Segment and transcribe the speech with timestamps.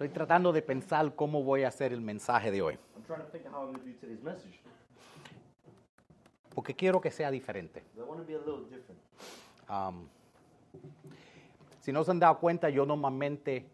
[0.00, 3.30] Estoy tratando de pensar cómo voy a hacer el mensaje de hoy, I'm trying to
[3.30, 4.58] think of how I'm going to do today's message.
[6.54, 7.82] porque quiero que sea diferente.
[9.68, 10.08] Um,
[11.82, 13.66] si no se han dado cuenta, yo normalmente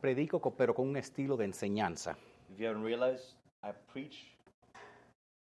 [0.00, 2.16] predico, co- pero con un estilo de enseñanza.
[2.50, 4.34] If you haven't realized, I preach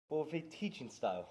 [0.09, 1.27] with a teaching style.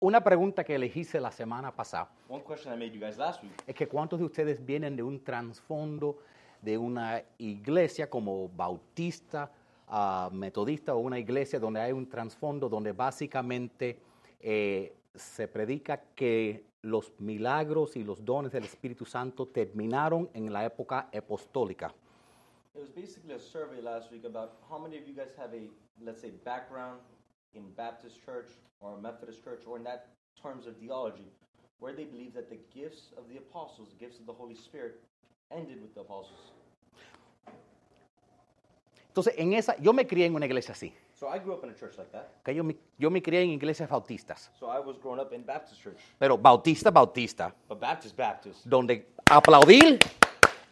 [0.00, 3.42] Una pregunta que les hice la semana pasada One question I made you guys last
[3.42, 6.18] week es que cuántos de ustedes vienen de un trasfondo
[6.62, 9.50] de una iglesia como bautista,
[9.88, 13.98] ah, metodista o una iglesia donde hay un trasfondo donde básicamente
[14.38, 20.64] eh, se predica que los milagros y los dones del Espíritu Santo terminaron en la
[20.64, 21.92] época apostólica.
[22.74, 25.68] It was basically a survey last week about how many of you guys have a,
[26.00, 27.00] let's say, background
[27.58, 28.48] in Baptist church
[28.80, 30.08] or Methodist church or in that
[30.40, 31.30] terms of theology,
[31.80, 35.00] where they believe that the gifts of the apostles, the gifts of the Holy Spirit,
[35.50, 36.52] ended with the apostles.
[39.08, 40.92] Entonces, en esa, yo me crié en una iglesia así.
[41.18, 42.28] So I grew up in a church like that.
[42.44, 45.42] que Yo me, yo me crié en iglesias bautistas, So I was growing up in
[45.42, 49.98] Baptist church, pero bautista, bautista, but Baptist, Baptist, donde aplaudir,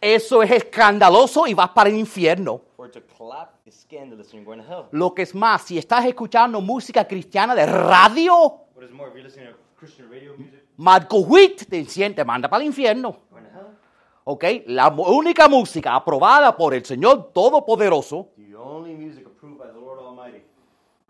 [0.01, 2.61] eso es escandaloso y vas para el infierno.
[2.77, 4.89] Where to clap is scandalous and you're going to hell.
[4.93, 8.35] Lo que es más, si estás escuchando música cristiana de radio,
[8.75, 12.49] What is more, if you're listening to Christian radio music, Marco Witt te, te manda
[12.49, 13.17] para el infierno.
[13.31, 13.77] going to hell.
[14.25, 14.45] ¿Ok?
[14.67, 20.01] La única música aprobada por el Señor Todopoderoso, The only music approved by the Lord
[20.01, 20.43] Almighty,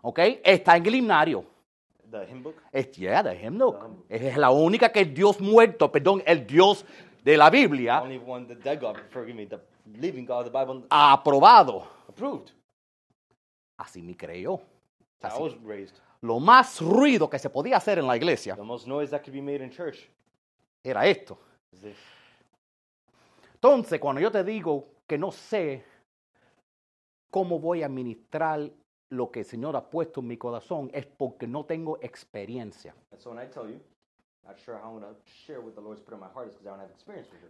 [0.01, 0.19] ¿ok?
[0.43, 1.43] Está en el himnario.
[2.09, 3.77] the hymn book, Es, yeah, the hymn book.
[4.09, 6.85] Es la única que el Dios muerto, perdón, el Dios
[7.27, 8.01] de la Biblia
[10.89, 11.87] ha aprobado.
[12.07, 12.51] approved.
[13.77, 14.61] Así me creyó.
[15.65, 15.97] Raised.
[16.21, 19.33] Lo más ruido que se podía hacer en la iglesia The most noise that could
[19.33, 20.09] be made in church
[20.81, 21.37] era esto.
[23.55, 25.83] Entonces, cuando yo te digo que no sé
[27.29, 28.71] cómo voy a ministrar
[29.09, 32.95] lo que el Señor ha puesto en mi corazón, es porque no tengo experiencia.
[33.17, 33.81] So when I tell you,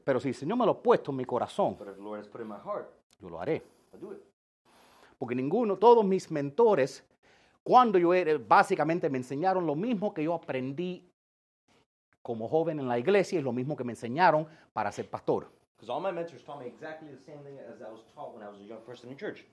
[0.03, 2.19] Pero si el Señor me lo ha puesto en mi corazón, But if the Lord
[2.19, 3.61] has put it in my heart, yo lo haré.
[5.17, 7.03] Porque ninguno, todos mis mentores,
[7.63, 11.03] cuando yo era, básicamente me enseñaron lo mismo que yo aprendí
[12.21, 15.49] como joven en la iglesia y lo mismo que me enseñaron para ser pastor.
[15.77, 18.43] Because all my mentors taught me exactly the same thing as I was taught when
[18.43, 19.45] I was a young person in church.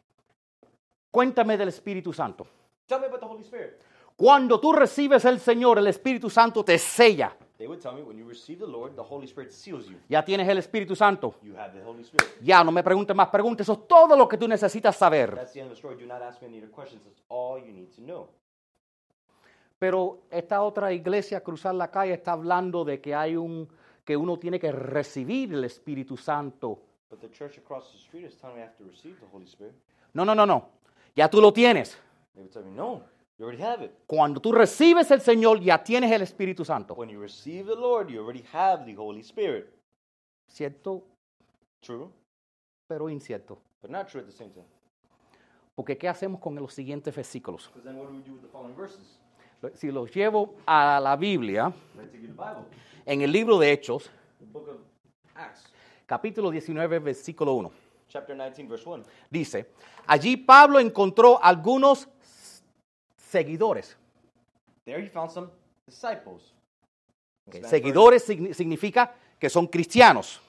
[1.10, 2.46] Cuéntame del Espíritu Santo.
[2.86, 3.80] Tell me about the Holy Spirit.
[4.16, 7.36] Cuando tú recibes el Señor, el Espíritu Santo te sella.
[7.58, 9.96] They would tell me when you receive the Lord, the Holy Spirit seals you.
[10.08, 11.36] Ya tienes el Espíritu Santo.
[11.42, 12.40] You have the Holy Spirit.
[12.42, 13.64] Ya no me preguntes más preguntas.
[13.64, 15.34] Eso es todo lo que tú necesitas saber.
[15.34, 15.96] That's the end of the story.
[15.96, 17.02] Do not ask me any other questions.
[17.04, 18.28] That's all you need to know.
[19.78, 23.68] Pero esta otra iglesia, cruzar la calle, está hablando de que hay un
[24.04, 26.78] que uno tiene que recibir el Espíritu Santo.
[27.10, 29.46] But the church across the street is telling me I have to receive the Holy
[29.46, 29.74] Spirit.
[30.12, 30.68] No, no, no, no.
[31.14, 31.96] Ya tú lo tienes.
[32.34, 33.02] They would tell me, no,
[33.38, 33.92] you already have it.
[34.06, 36.94] Cuando tú recibes el Señor, ya tienes el Espíritu Santo.
[36.94, 39.72] When you receive the Lord, you already have the Holy Spirit.
[40.48, 41.02] Cierto,
[41.80, 42.10] True,
[42.88, 43.58] pero incierto.
[43.82, 44.64] but not true at the same time.
[45.74, 47.68] Porque ¿qué hacemos con los siguientes versículos?
[47.68, 49.18] Because then what do we do with the following verses?
[49.74, 51.72] Si los llevo a la Biblia,
[53.06, 54.76] en el libro de Hechos, The book of
[55.34, 55.64] Acts,
[56.06, 57.70] capítulo 19, versículo 1.
[58.08, 59.04] chapter 19, verse 1.
[59.30, 59.70] Dice,
[60.06, 62.06] allí Pablo encontró algunos
[63.34, 63.96] seguidores.
[64.84, 65.50] There he found some
[65.86, 66.52] disciples.
[67.46, 70.40] In Ok, the Spanish Seguidores signi- significa que son cristianos.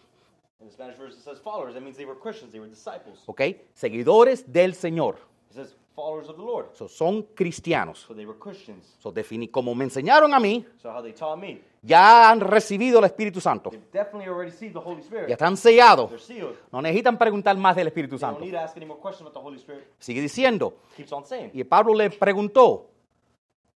[0.59, 1.73] In the Spanish version, it says followers.
[1.73, 2.51] That means they were Christians.
[2.51, 3.19] They were disciples.
[3.25, 3.41] ¿ok?
[3.73, 5.15] Seguidores del Señor.
[5.49, 6.67] It says followers of the Lord.
[6.73, 7.99] So, son cristianos.
[8.07, 8.95] So they were Christians.
[8.99, 12.99] So, defini- como me enseñaron a mí, So how they taught me, ya han recibido
[12.99, 13.69] el Espíritu Santo.
[13.69, 15.29] they've definitely already received the Holy Spirit.
[15.29, 16.09] Ya están sellados.
[16.09, 16.55] They're sealed.
[16.71, 18.45] No necesitan preguntar más del Espíritu They don't Santo.
[18.45, 19.87] need to ask any more questions about the Holy Spirit.
[19.99, 20.73] Sigue diciendo.
[20.97, 21.51] Keeps on saying.
[21.53, 22.89] Y Pablo le preguntó,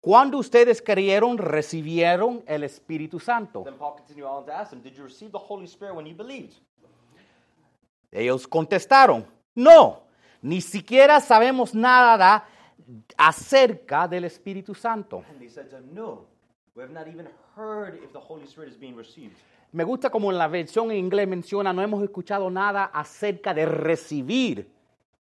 [0.02, 3.64] ¿cuándo ustedes creyeron, recibieron el Espíritu Santo?
[3.64, 6.16] Then Paul continued on to ask them, Did you receive the Holy Spirit when you
[6.16, 6.54] believed?
[8.12, 10.02] Ellos contestaron, no,
[10.42, 12.46] ni siquiera sabemos nada
[13.18, 15.24] acerca del Espíritu Santo.
[19.72, 23.66] Me gusta como en la versión en inglés menciona, no hemos escuchado nada acerca de
[23.66, 24.70] recibir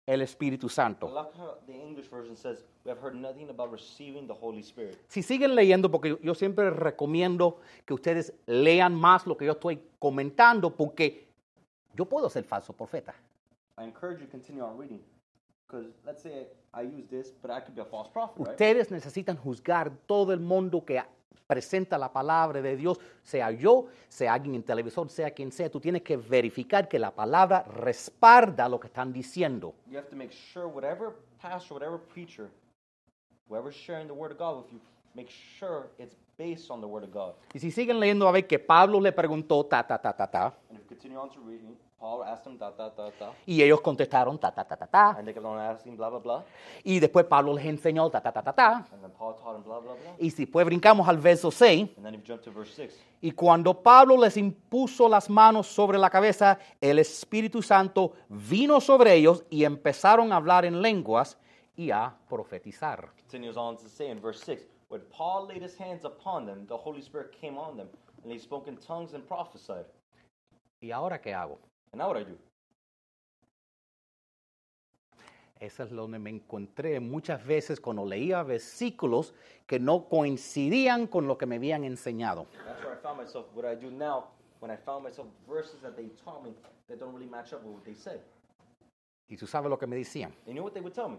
[0.06, 1.10] el Espíritu Santo.
[1.10, 4.98] like how the English version says, We have heard nothing about receiving the Holy Spirit.
[5.10, 9.81] Si siguen leyendo, porque yo siempre recomiendo que ustedes lean más lo que yo estoy
[10.00, 11.28] comentando, porque
[11.94, 13.13] yo puedo ser falso profeta.
[13.77, 15.01] I encourage you to continue on reading.
[15.68, 18.50] Because let's say I, I use this, but I could be a false prophet, right?
[18.51, 21.01] Ustedes necesitan juzgar todo el mundo que
[21.45, 25.79] presenta la palabra de Dios, sea yo, sea alguien en televisor, sea quien sea, tú
[25.79, 29.74] tienes que verificar que la palabra respalda lo que están diciendo.
[29.89, 32.50] You have to make sure whatever pastor, whatever preacher,
[33.50, 34.79] whoever's sharing the word of God with you,
[35.15, 37.36] make sure it's based on the word of God.
[37.54, 40.54] Y si siguen leyendo a ver que Pablo le preguntó ta, ta, ta, ta, ta,
[40.69, 44.63] And if you continue on to reading, Paul asked da, y ellos contestaron ta, ta,
[44.63, 46.44] ta, ta, ta, and they kept on asking blah blah blah,
[46.84, 49.63] y después Pablo les enseñó ta, ta, ta, ta, ta, and then Paul taught him
[49.63, 52.44] blah blah blah, y si después brincamos al verso 6, and then if you jump
[52.44, 52.88] to verse
[53.19, 59.16] y cuando Pablo les impuso las manos sobre la cabeza, el Espíritu Santo vino sobre
[59.16, 61.36] ellos y empezaron a hablar en lenguas
[61.75, 63.10] y a profetizar.
[63.18, 66.78] continues on to say in verse six, when Paul laid his hands upon them, the
[66.78, 67.88] Holy Spirit came on them,
[68.24, 69.86] and they spoke in tongues and prophesied.
[70.81, 71.57] ¿Y ahora qué hago?
[71.92, 72.38] And now what I do?
[75.60, 79.34] Eso es donde me encontré muchas veces cuando leía versículos
[79.66, 82.45] que no coincidían con lo que me habían enseñado.
[82.66, 83.48] That's where I found myself.
[83.56, 84.25] What I do now,
[84.60, 86.54] when I found myself verses that they taught me
[86.88, 88.22] that don't really match up with what they said.
[89.28, 90.31] Y tú sabes lo que me decían.
[90.45, 91.18] And you know what they would tell me?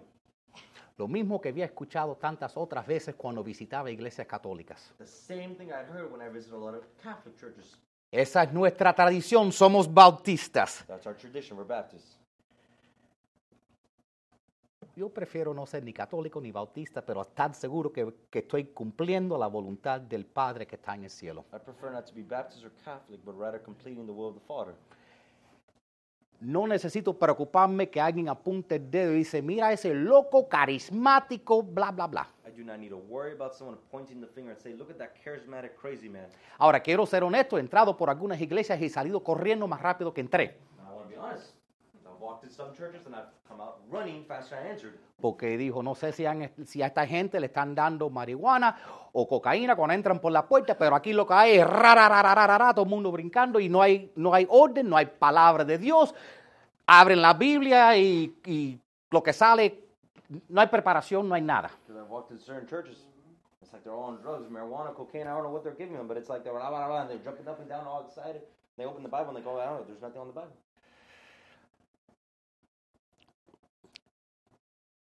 [0.99, 4.93] Lo mismo que había escuchado tantas otras veces cuando visitaba iglesias católicas.
[8.11, 10.85] Esa es nuestra tradición, somos bautistas.
[10.89, 11.57] That's our tradition.
[11.57, 12.19] We're Baptists.
[14.97, 19.39] Yo prefiero no ser ni católico ni bautista, pero estar seguro que, que estoy cumpliendo
[19.39, 21.45] la voluntad del Padre que está en el cielo.
[21.53, 24.45] I prefer not to be Baptist or Catholic, but rather completing the will of the
[24.45, 24.75] Father.
[26.41, 31.91] No necesito preocuparme que alguien apunte el dedo y dice, mira ese loco carismático, bla,
[31.91, 32.29] bla, bla.
[32.47, 34.99] I do not need to worry about someone pointing the finger and say, look at
[34.99, 36.29] that charismatic crazy man.
[36.59, 40.15] Ahora, quiero ser honesto, he entrado por algunas iglesias y he salido corriendo más rápido
[40.15, 40.59] que entré.
[45.21, 48.77] Porque dijo, no sé si, han- si a esta gente le están dando marihuana
[49.13, 52.89] o cocaína cuando entran por la puerta, pero aquí lo que hay es todo el
[52.89, 56.15] mundo brincando y no hay, no hay orden, no hay palabra de Dios.
[56.87, 58.79] Abren la Biblia y, y
[59.11, 59.85] lo que sale,
[60.49, 61.71] no hay preparación, no hay nada.
[63.61, 65.27] It's like they're all on drugs, marijuana, cocaine.
[65.27, 67.11] I don't know what they're giving them, but it's like they're blah, blah, blah, and
[67.11, 68.41] they're jumping up and down all excited.
[68.79, 70.55] They open the Bible and they go, I don't know, there's nothing on the Bible.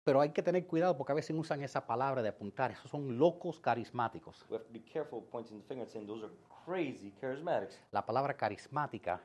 [0.05, 2.69] Pero hay que tener cuidado porque a veces usan esa palabra de apuntar.
[2.71, 4.45] Esos son locos carismáticos.
[4.49, 6.31] We have to be careful pointing the finger and saying those are
[6.63, 7.79] crazy charismatics.
[7.91, 9.19] La palabra carismática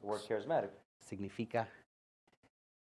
[0.00, 0.70] The word charismatic
[1.00, 1.68] significa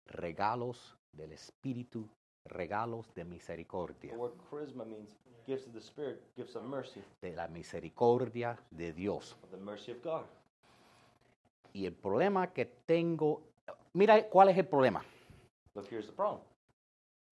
[0.08, 2.10] regalos del Espíritu,
[2.46, 5.16] regalos de misericordia, The word charisma means
[5.46, 9.38] gifts of the Spirit, gifts of mercy, de la misericordia de Dios.
[9.44, 10.26] of the mercy of God.
[11.74, 13.44] Y el problema que tengo,
[13.94, 15.04] mira cuál es el problema.
[15.76, 16.42] Look, here's the problem.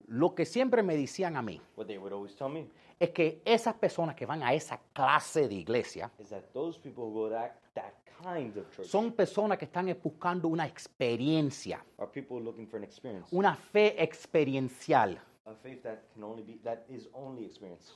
[0.06, 2.68] Lo que siempre me decían a mí What they would always tell me
[3.00, 7.04] es que esas personas que van a esa clase de iglesia is that those people
[7.04, 11.84] who go to that, that kind of church son personas que están buscando una experiencia,
[11.98, 15.18] are people looking for an experience, una fe experiencial.
[15.46, 17.92] a faith that can only be that is only experience.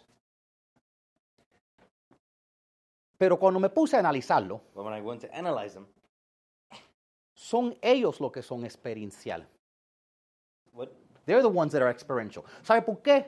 [3.16, 5.86] Pero cuando me puse a analizarlo, But when I went to analyze them,
[7.34, 9.46] son ellos los que son experiencial.
[11.28, 12.42] They're the ones that are experiential.
[12.62, 13.26] ¿Sabe por qué?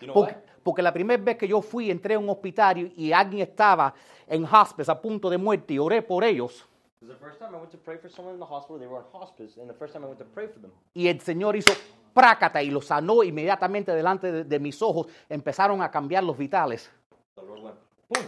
[0.00, 0.42] you know Porque, why?
[0.62, 3.94] porque la primera vez que yo fui, entré a un hospital y alguien estaba
[4.28, 6.66] en hospice a punto de muerte y oré por ellos.
[7.00, 9.00] Because the first time I went to pray for someone in the hospital, they were
[9.00, 11.56] in hospice, and the first time I went to pray for them, Y el Señor
[11.56, 11.72] hizo
[12.14, 15.06] prácata y lo sanó inmediatamente delante de, de mis ojos.
[15.28, 16.90] Empezaron a cambiar los vitales
[17.34, 17.76] the Lord went
[18.10, 18.26] boom.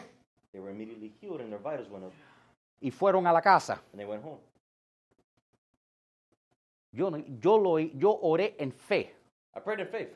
[0.53, 2.13] They were immediately healed, and their vitals went up,
[2.81, 3.81] y fueron a la casa.
[3.93, 4.39] and they went home.
[6.95, 9.15] Yo, no- yo, lo, yo oré en fe.
[9.57, 10.09] I prayed in faith.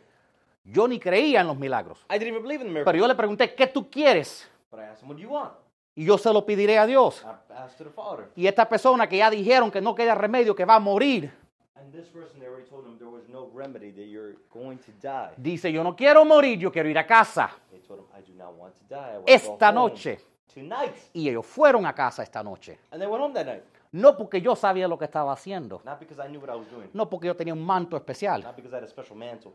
[0.64, 1.98] Yo ni creía en los milagros.
[2.08, 4.48] I didn't even believe in the Pero yo le pregunté, ¿qué tú quieres?
[4.70, 5.52] but I asked him, "What do you want?"
[5.96, 7.24] Y yo se lo pediré a Dios.
[7.24, 10.54] I asked to the Father, Y esta persona que ya dijeron que no queda remedio,
[10.54, 11.32] que va a morir,
[11.74, 14.92] and this person, they already told him there was no remedy that you're going to
[15.02, 15.32] die.
[15.36, 17.50] dice, yo no quiero morir, yo quiero ir a casa.
[17.70, 19.14] They told him, "I do not want to die.
[19.14, 20.20] I want to Esta home noche.
[20.52, 22.78] tonight." Y ellos fueron a casa esta noche.
[22.92, 25.80] And they went home that night, No porque yo sabía lo que estaba haciendo.
[25.84, 28.42] not because I knew what I was doing, No porque yo tenía un manto especial.
[28.42, 29.52] not because I had a special mantle,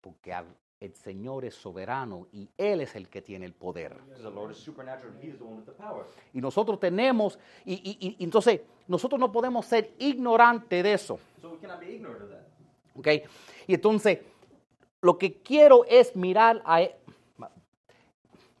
[0.00, 0.32] Porque
[0.80, 3.94] el Señor es soberano y Él es el que tiene el poder.
[4.06, 6.06] because the Lord is supernatural and He is the one with the power.
[6.32, 11.18] Y nosotros tenemos, y, y- y- entonces nosotros no podemos ser ignorantes de eso.
[11.42, 12.46] So we cannot be ignorant of that.
[12.96, 13.28] ¿ok?
[13.66, 14.20] Y entonces,
[15.02, 16.82] lo que quiero es mirar a...
[16.82, 16.96] e-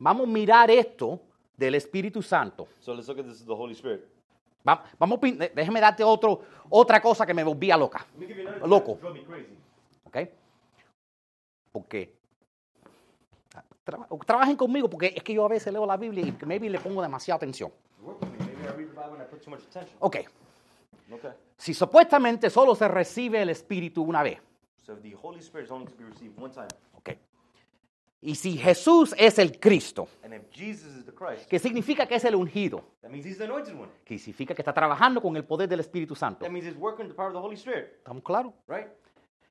[0.02, 1.20] Vamos a mirar esto
[1.60, 2.66] del Espíritu Santo.
[2.80, 4.02] So let's look at this as the Holy Spirit.
[4.66, 6.40] Va- Vamos, déjeme darte otro,
[6.70, 8.04] otra cosa que me volvía loca.
[8.14, 8.98] Let me give you another Loco.
[10.04, 10.16] ¿ok?
[11.72, 12.18] Porque
[13.84, 16.78] Tra- trabajen conmigo porque es que yo a veces leo la Biblia y maybe le
[16.78, 17.72] pongo demasiada atención.
[18.02, 18.38] Work with me.
[18.38, 19.96] Maybe I read the Bible and I put too much attention.
[20.00, 20.16] Ok,
[21.12, 21.30] Okay.
[21.56, 24.38] si supuestamente solo se recibe el Espíritu una vez,
[24.84, 26.68] So the Holy Spirit is only to be received one time.
[28.22, 32.16] Y si Jesús es el Cristo, And if Jesus is the Christ, que significa que
[32.16, 33.88] es el ungido, that means he's the anointed one.
[34.04, 36.44] que significa que está trabajando con el poder del Espíritu Santo.
[36.44, 38.52] That means he's working with the power of the Holy Spirit, ¿Estamos claros?
[38.68, 38.86] right?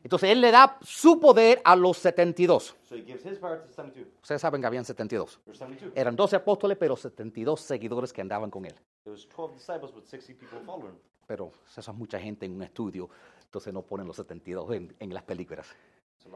[0.02, 2.74] Entonces Él le da su poder a los 72.
[2.84, 4.08] So he gives his power to the 72.
[4.22, 5.42] Ustedes saben que habían 72.
[5.44, 5.92] There's 72.
[5.94, 8.76] Eran 12 apóstoles, pero 72 seguidores que andaban con Él.
[9.04, 10.98] There was 12 disciples with 60 people following.
[11.28, 13.10] Pero esa es mucha gente en un estudio,
[13.44, 15.68] entonces no ponen los 72 en, en las películas.
[16.20, 16.30] So.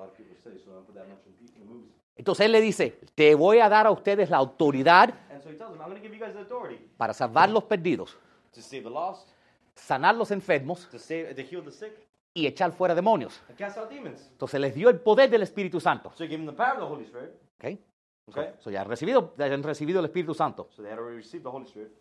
[2.15, 5.55] Entonces Él le dice, te voy a dar a ustedes la autoridad And so he
[5.55, 8.17] tells them, I'm going to give you guys the authority para salvar los perdidos,
[8.53, 9.29] to save the lost,
[9.75, 11.93] sanar los enfermos to save, to heal the sick,
[12.33, 13.41] y echar fuera demonios.
[13.49, 16.11] Entonces les dio el poder del Espíritu Santo.
[16.15, 17.31] So he gave them the power of the Holy Spirit.
[17.59, 17.79] ¿ok?
[18.25, 18.49] Okay?
[18.59, 20.69] So, ya han recibido, ya han recibido el Espíritu Santo.
[20.71, 21.91] So they had already received the Holy Spirit.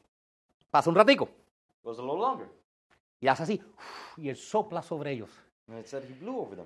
[0.71, 2.49] Pasa un ratico It was a little longer.
[3.21, 3.63] y hace así
[4.17, 5.31] y él sopla sobre ellos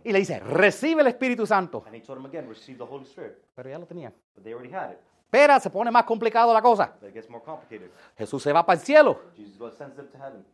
[0.05, 1.85] Y le dice, recibe el Espíritu Santo.
[1.87, 3.37] And he told them again, receive the Holy Spirit.
[3.55, 4.13] Pero ya lo tenían.
[4.35, 4.99] But they already had it.
[5.25, 6.95] Espera, se pone más complicado la cosa.
[7.01, 7.91] But it gets more complicated.
[8.17, 10.45] Jesús se va para el cielo Jesus goes sends them to heaven.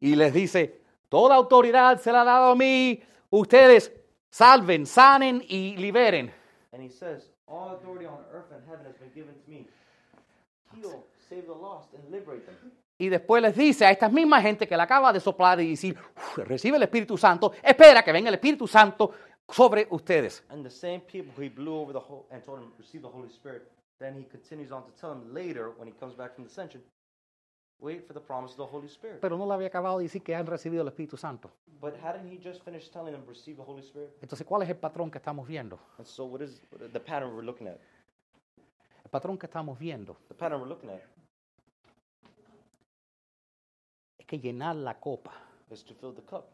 [0.00, 3.92] y les dice, toda autoridad se la ha dado a mí, ustedes
[4.30, 6.32] salven, sanen y liberen.
[12.98, 15.96] Y después les dice a esta misma gente que le acaba de soplar y decir,
[16.16, 19.12] "Uf, recibe el Espíritu Santo, espera que venga el Espíritu Santo
[19.48, 20.44] sobre ustedes.
[20.50, 23.30] And the same people he blew over the whole and told them receive the Holy
[23.30, 26.50] Spirit, then he continues on to tell them later when he comes back from the
[26.50, 26.82] ascension,
[27.78, 29.20] wait for the promise of the Holy Spirit.
[29.20, 31.50] Pero no le había acabado de decir que han recibido el Espíritu Santo.
[31.80, 34.10] But hadn't he just finished telling them receive the Holy Spirit?
[34.20, 35.78] Entonces, ¿cuál es el patrón que estamos viendo?
[35.98, 36.60] And so what is
[36.92, 37.78] the pattern we're looking at?
[39.04, 41.00] El patrón que estamos viendo The pattern we're looking at
[44.28, 45.32] que llenar la copa
[45.70, 46.44] is to fill the cup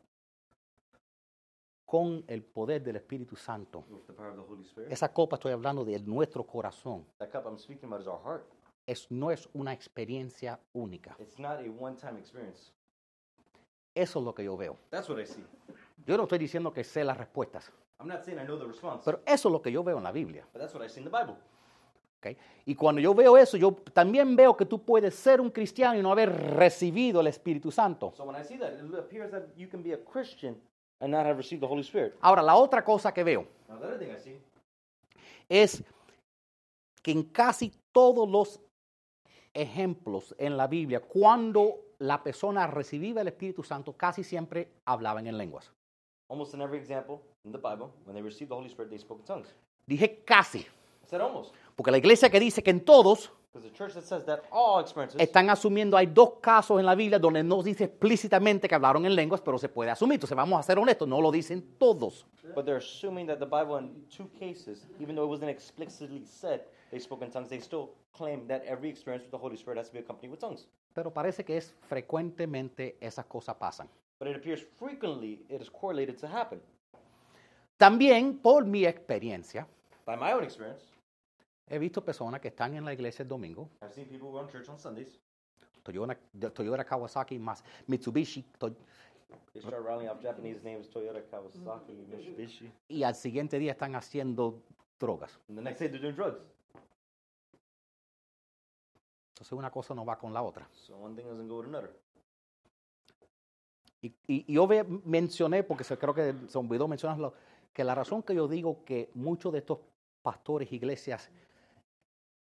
[1.85, 3.85] con el poder del Espíritu Santo.
[3.91, 4.91] with the power of the Holy Spirit.
[4.91, 7.05] Esa copa estoy hablando de nuestro corazón.
[7.19, 8.47] That cup I'm speaking about is our heart.
[8.87, 11.17] Es, no es una experiencia única.
[11.19, 12.73] It's not a one-time experience.
[13.95, 14.77] Eso es lo que yo veo.
[14.91, 15.45] That's what I see.
[16.07, 19.03] Yo no estoy diciendo que sé las respuestas, I'm not saying I know the response,
[19.05, 20.47] pero eso es lo que yo veo en la Biblia.
[20.53, 21.37] but that's what I see in the Bible.
[22.25, 22.37] ¿Ok?
[22.67, 26.03] Y cuando yo veo eso, yo también veo que tú puedes ser un cristiano y
[26.03, 28.13] no haber recibido el Espíritu Santo.
[28.17, 30.57] So when I see that, it appears that you can be a Christian
[31.01, 32.15] and not have received the Holy Spirit.
[32.21, 33.47] Ahora, la otra cosa que veo
[35.49, 35.83] es
[37.03, 38.61] que en casi todos los
[39.53, 45.37] ejemplos en la Biblia, cuando la persona recibía el Espíritu Santo, casi siempre hablaban en
[45.37, 45.71] lenguas.
[46.29, 49.21] almost in every example in the Bible, when they received the Holy Spirit, they spoke
[49.21, 49.49] in tongues.
[49.89, 53.77] Dije casi, I said almost, porque la iglesia que dice que en todos because the
[53.77, 57.45] church that says that all experiences, están asumiendo, hay dos casos en la Biblia donde
[57.45, 60.15] no dice explícitamente que hablaron en lenguas, pero se puede asumir.
[60.15, 62.27] Entonces vamos a ser honestos, no lo dicen todos.
[62.57, 66.63] but they're assuming that the Bible, in two cases, even though it wasn't explicitly said
[66.91, 69.87] they spoke in tongues, they still claim that every experience with the Holy Spirit has
[69.89, 70.67] to be accompanied with tongues.
[70.93, 73.89] Pero parece que es frecuentemente esas cosas pasan.
[74.19, 76.61] But it appears frequently it is correlated to happen.
[77.77, 79.67] También, por mi experiencia,
[80.07, 80.85] By my own experience,
[81.67, 84.49] he visto personas que están en la iglesia el domingo, I've seen people who run
[84.51, 85.19] church on Sundays.
[85.83, 86.17] Toyota,
[86.53, 88.75] Toyota Kawasaki más Mitsubishi, to-
[89.53, 92.71] They start rattling off Japanese names, Toyota, Kawasaki, Mitsubishi.
[92.89, 94.63] y al siguiente día están haciendo
[94.99, 95.39] drogas.
[95.49, 96.39] And the next day they're doing drugs.
[99.33, 100.69] Entonces una cosa no va con la otra.
[100.73, 101.91] So one thing doesn't go with another.
[104.01, 104.69] Y, y- y yo
[105.05, 107.35] mencioné, porque se, creo que se olvidó mencionarlo,
[107.73, 109.79] que la razón que yo digo que muchos de estos
[110.23, 111.31] pastores, iglesias,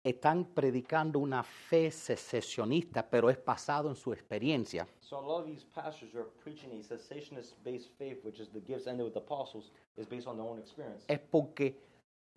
[0.03, 5.45] están predicando una fe secesionista, pero es basado en su experiencia, So a lot of
[5.45, 9.19] these pastors who are preaching a cessationist-based faith, which is the gifts ended with the
[9.19, 11.05] apostles, is based on their own experience.
[11.07, 11.77] es porque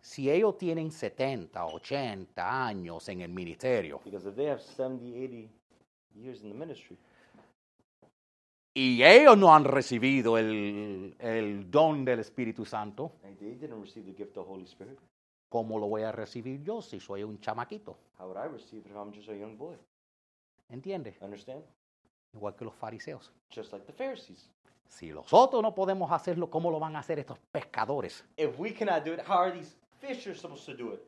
[0.00, 5.48] si ellos tienen 70, 80 años en el ministerio Because if they have 70, 80
[6.14, 6.96] years in the ministry,
[8.74, 14.04] y ellos no han recibido el, el don del Espíritu Santo, and they didn't receive
[14.04, 14.98] the gift of the Holy Spirit,
[15.48, 17.96] ¿cómo lo voy a recibir yo si soy un chamaquito?
[18.18, 19.76] how would I receive it if I'm just a young boy?
[20.68, 21.20] ¿Entiendes?
[21.22, 21.62] Understand?
[22.34, 23.32] Igual que los fariseos.
[23.50, 24.50] Just like the Pharisees.
[24.88, 28.24] Si nosotros no podemos hacerlo, ¿cómo lo van a hacer estos pescadores?
[28.36, 31.00] If we cannot do it, how are these fishers supposed to do it?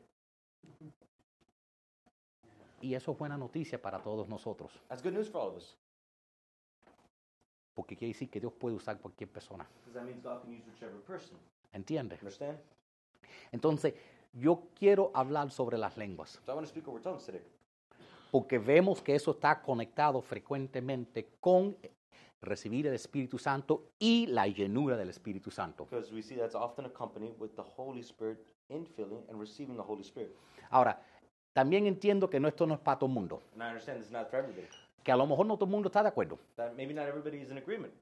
[2.81, 5.77] Y eso es buena noticia para todos nosotros, That's good news for all of us.
[7.75, 9.69] porque quiere decir que Dios puede usar cualquier persona.
[9.85, 11.37] Because that means God can use whichever person.
[11.73, 12.21] ¿Entiendes?
[12.21, 12.59] Understand?
[13.53, 13.95] Entonces,
[14.33, 17.43] yo quiero hablar sobre las lenguas, So I want to speak over tongues today.
[18.31, 21.77] porque vemos que eso está conectado frecuentemente con
[22.41, 25.87] recibir el Espíritu Santo y la llenura del Espíritu Santo.
[25.91, 30.03] Because we see that's often accompanied with the Holy Spirit infilling and receiving the Holy
[30.03, 30.37] Spirit.
[30.71, 31.01] Ahora,
[31.53, 34.11] también entiendo que no, esto no es para todo el mundo, And I understand is
[34.11, 34.69] not for everybody.
[35.03, 36.39] que a lo mejor no todo el mundo está de acuerdo.
[36.57, 37.93] That maybe not everybody is in agreement.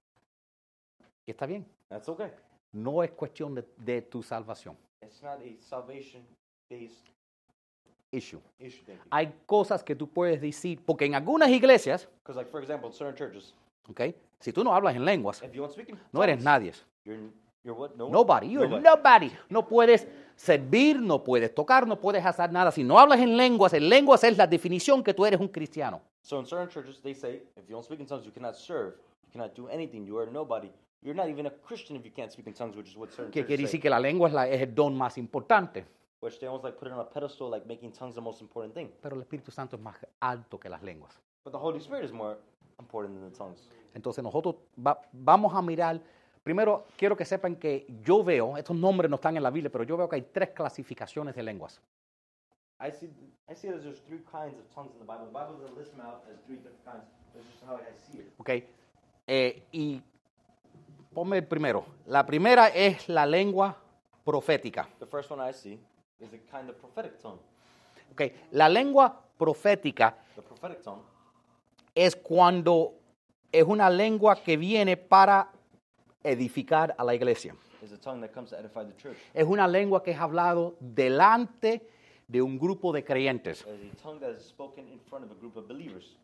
[1.24, 2.30] Y está bien, That's okay.
[2.72, 4.76] no es cuestión de, de tu salvación.
[5.02, 7.10] It's not a salvation-based
[8.12, 8.40] Issue.
[8.58, 8.82] issue.
[8.86, 8.94] You.
[9.10, 12.94] Hay cosas que tú puedes decir, porque en algunas iglesias, Because, like for example, in
[12.94, 13.52] certain churches,
[13.90, 14.14] ¿ok?
[14.40, 16.72] Si tú no hablas en lenguas, if you to speak in no eres nadie.
[17.04, 17.18] You're,
[17.64, 17.96] you're what?
[17.96, 18.08] No?
[18.08, 18.48] Nobody.
[18.48, 18.84] You're Nobody.
[18.84, 19.30] nobody.
[19.50, 22.70] No puedes servir, no puedes tocar, no puedes hacer nada.
[22.70, 26.00] Si no hablas en lenguas, en lenguas es la definición que tú eres un cristiano.
[26.22, 28.94] So in certain churches, they say if you don't speak in tongues, you cannot serve,
[29.24, 30.06] you cannot do anything.
[30.06, 30.70] You are nobody.
[31.06, 33.30] You're not even a Christian if you can't speak in tongues, which is what certain
[33.30, 35.86] Que quiere decir que la lengua es, la- es el don más importante.
[36.20, 38.74] Which they almost like put it on a pedestal, like making tongues the most important
[38.74, 38.88] thing.
[39.00, 41.16] Pero el Espíritu Santo es más alto que las lenguas.
[41.44, 42.36] But the Holy Spirit is more
[42.80, 43.70] important than the tongues.
[43.94, 46.00] Entonces nosotros va- vamos a mirar,
[46.42, 49.84] primero quiero que sepan que yo veo, estos nombres no están en la Biblia, pero
[49.84, 51.80] yo veo que hay tres clasificaciones de lenguas.
[52.80, 53.06] I see.
[53.48, 55.26] I see that there's three kinds of tongues in the Bible.
[55.26, 57.04] The Bible doesn't list them out as three different kinds.
[57.32, 58.32] That's just how I see it.
[58.38, 58.50] ¿ok?
[59.28, 60.02] Eh, y
[61.16, 61.86] ponme el primero.
[62.08, 63.74] La primera es la lengua
[64.22, 64.86] profética.
[64.98, 65.80] The first one I see
[66.20, 67.40] is a kind of prophetic tongue.
[68.12, 68.20] ¿ok?
[68.50, 71.00] La lengua profética The prophetic tongue
[71.94, 72.92] es cuando
[73.50, 75.50] es una lengua que viene para
[76.22, 77.56] edificar a la iglesia.
[77.82, 79.16] is a tongue that comes to edify the church.
[79.32, 81.88] Es una lengua que es hablado delante
[82.28, 83.64] de un grupo de creyentes.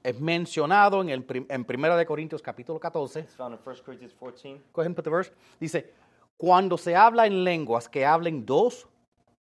[0.03, 3.21] Es mencionado en, el, prim- en 1 de Corintios capítulo 14.
[3.21, 4.61] It's found in 1 Corinthians 14.
[4.73, 5.33] Go ahead and put the verse.
[5.61, 5.93] Dice,
[6.37, 8.89] cuando se habla en lenguas que hablen dos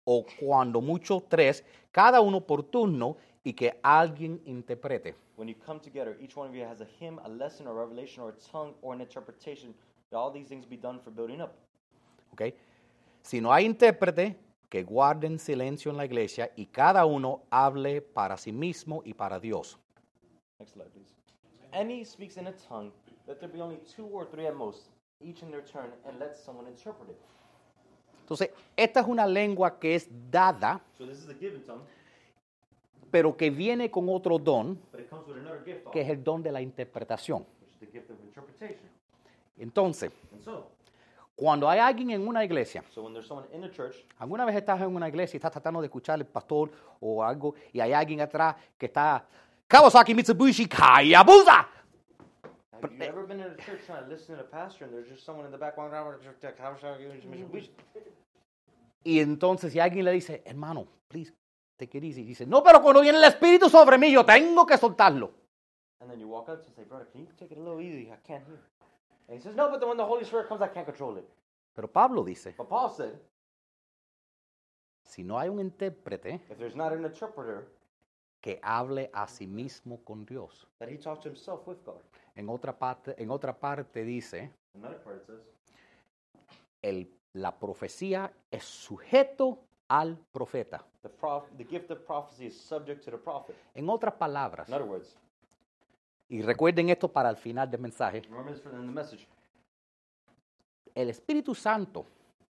[0.03, 5.15] o cuando mucho tres, cada uno por turno y que alguien interprete.
[5.37, 8.23] When you come together, each one of you has a hymn, a lesson, a revelation,
[8.23, 9.73] or a tongue, or an interpretation.
[10.11, 11.51] All these things be done for building up.
[12.33, 12.53] ¿ok?
[13.23, 14.35] Si no hay intérprete,
[14.71, 19.37] que guarden silencio en la iglesia y cada uno hable para sí mismo y para
[19.37, 19.77] Dios.
[20.59, 21.13] Next slide, please.
[21.73, 22.91] Any speaks in a tongue,
[23.27, 26.37] let there be only two or three at most, each in their turn, and let
[26.37, 27.17] someone interpret it.
[28.21, 31.83] Entonces, esta es una lengua que es dada, So this is a given tongue,
[33.11, 36.23] pero que viene con otro don, but it comes with another gift, que es el
[36.23, 37.45] don de la interpretación.
[37.59, 38.89] which is the gift of interpretation.
[39.59, 40.67] Entonces, And so,
[41.41, 44.55] cuando hay alguien en una iglesia, so when there's someone in the church, alguna vez
[44.55, 47.93] estás en una iglesia y estás tratando de escuchar al pastor o algo y hay
[47.93, 49.25] alguien atrás que está
[49.67, 51.67] Kawasaki Mitsubishi Hayabusa.
[52.79, 55.09] have you ever been in a church trying to listen to the pastor, and there's
[55.09, 57.51] just someone in the back walking around with a how shall I give you a
[57.51, 57.73] mission?
[59.03, 61.33] Y entonces si alguien le dice, hermano, please,
[61.75, 64.77] te it easy, dice, no, pero cuando viene el Espíritu sobre mí, yo tengo que
[64.77, 65.33] soltarlo.
[66.01, 68.11] And then you walk up and say, brother, can you take it a little easy?
[68.11, 68.59] I can't hear.
[69.27, 71.25] And he says, no, but then when the Holy Spirit comes, I can't control it.
[71.75, 73.13] Pero Pablo dice, But Paul said,
[75.03, 77.67] si no hay un intérprete if there's not an interpreter,
[78.41, 80.65] que hable a sí mismo con Dios.
[80.79, 82.01] that he talks to himself with God.
[82.35, 85.41] En otra parte, en otra parte dice, Another part it says,
[86.81, 90.83] el, la profecía es sujeto al profeta.
[91.03, 93.55] the, prof- the gift of prophecy is subject to the prophet.
[93.75, 95.15] En otras palabras, In other words,
[96.31, 98.21] y recuerden esto para el final del mensaje,
[100.95, 102.05] el Espíritu Santo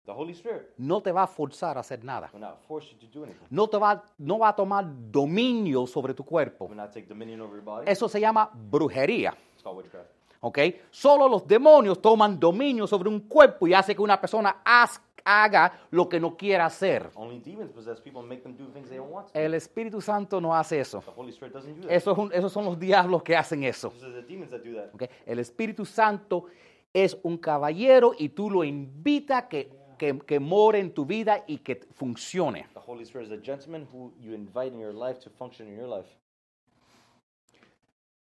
[0.05, 2.29] The Holy Spirit no te va a forzar a hacer nada.
[2.33, 3.47] will not force you to do anything.
[3.51, 6.65] No, te va, no va a tomar dominio sobre tu cuerpo.
[6.67, 7.89] Will not take dominion over your body.
[7.91, 9.33] Eso se llama brujería.
[9.55, 10.11] It's called witchcraft.
[10.41, 10.59] ¿ok?
[10.91, 15.81] Solo los demonios toman dominio sobre un cuerpo y hace que una persona haz- haga
[15.91, 17.11] lo que no quiera hacer.
[17.15, 19.39] Only demons possess people and make them do things they don't want to.
[19.39, 21.01] El Espíritu Santo no hace eso.
[21.01, 21.91] The Holy Spirit doesn't do that.
[21.93, 23.91] Eso es un- esos son los diablos que hacen eso.
[23.91, 24.95] Those are the demons that do that.
[24.95, 25.05] ¿ok?
[25.27, 26.47] El Espíritu Santo
[26.93, 31.59] es un caballero y tú lo invitas que, que, que more en tu vida y
[31.59, 32.67] que funcione.
[32.75, 35.77] The Holy Spirit is a gentleman who you invite in your life to function in
[35.77, 36.09] your life.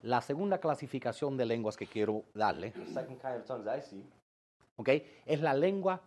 [0.02, 4.02] La segunda clasificación de lenguas que quiero darle The second kind of tongues I see
[4.76, 4.88] ¿ok?
[5.26, 6.00] es la lengua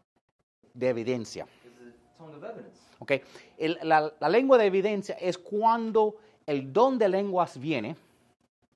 [0.74, 1.46] de evidencia.
[1.66, 2.80] is the tongue of evidence.
[3.00, 3.12] ¿ok?
[3.58, 7.96] El- la, la lengua de evidencia es cuando el don de lenguas viene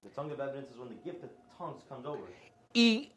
[0.03, 2.23] The tongue of evidence is when the gift of tongues comes over.
[2.73, 3.11] y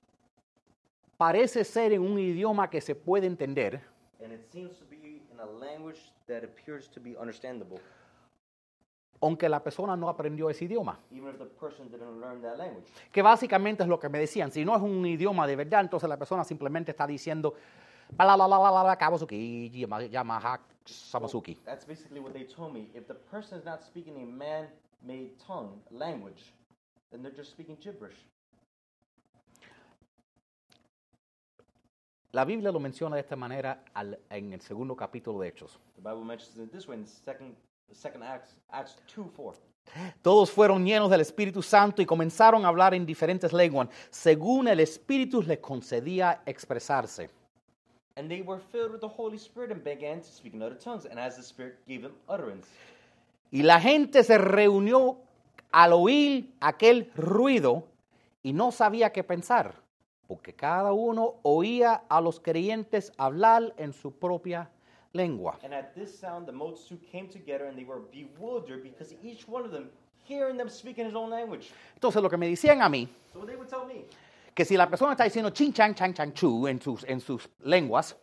[1.16, 3.80] parece ser en un idioma que se puede entender,
[4.22, 7.78] And it seems to be in a language that appears to be understandable,
[9.20, 10.98] aunque la persona no aprendió ese idioma.
[13.12, 14.50] Que básicamente es lo que me decían.
[14.50, 17.54] Si no es un idioma de verdad, entonces la persona simplemente está diciendo,
[19.72, 21.56] Yama- Yamaha, Samazuki.
[21.64, 22.90] That's basically what they told me.
[22.94, 26.52] If the person is not speaking a man-made tongue language,
[27.10, 28.16] then they're just speaking gibberish.
[32.32, 35.78] La Biblia lo menciona de esta manera al- en el segundo capítulo de Hechos.
[35.96, 37.56] The Bible mentions it this way in second,
[37.92, 39.60] second Acts, Acts 2 4.
[40.22, 44.78] Todos fueron llenos del Espíritu Santo y comenzaron a hablar en diferentes lenguas, según el
[44.78, 47.30] Espíritu les concedía expresarse.
[48.16, 51.06] And they were filled with the Holy Spirit and began to speak in other tongues,
[51.06, 52.66] and as the Spirit gave them utterance.
[53.52, 55.18] Y la gente se reunió
[55.72, 57.84] al oír aquel ruido
[58.42, 59.74] y no sabía qué pensar,
[60.28, 64.70] porque cada uno oía a los creyentes hablar en su propia
[65.12, 65.58] lengua.
[65.62, 69.64] And at this sound, the multitude came together, and they were bewildered because each one
[69.64, 69.90] of them
[70.28, 71.70] hearing them speak in his own language.
[71.94, 74.06] Entonces lo que me decían a mí, So they would tell me,
[74.54, 77.48] que si la persona está diciendo chin chan chan chan chu en sus, en sus
[77.60, 78.16] lenguas,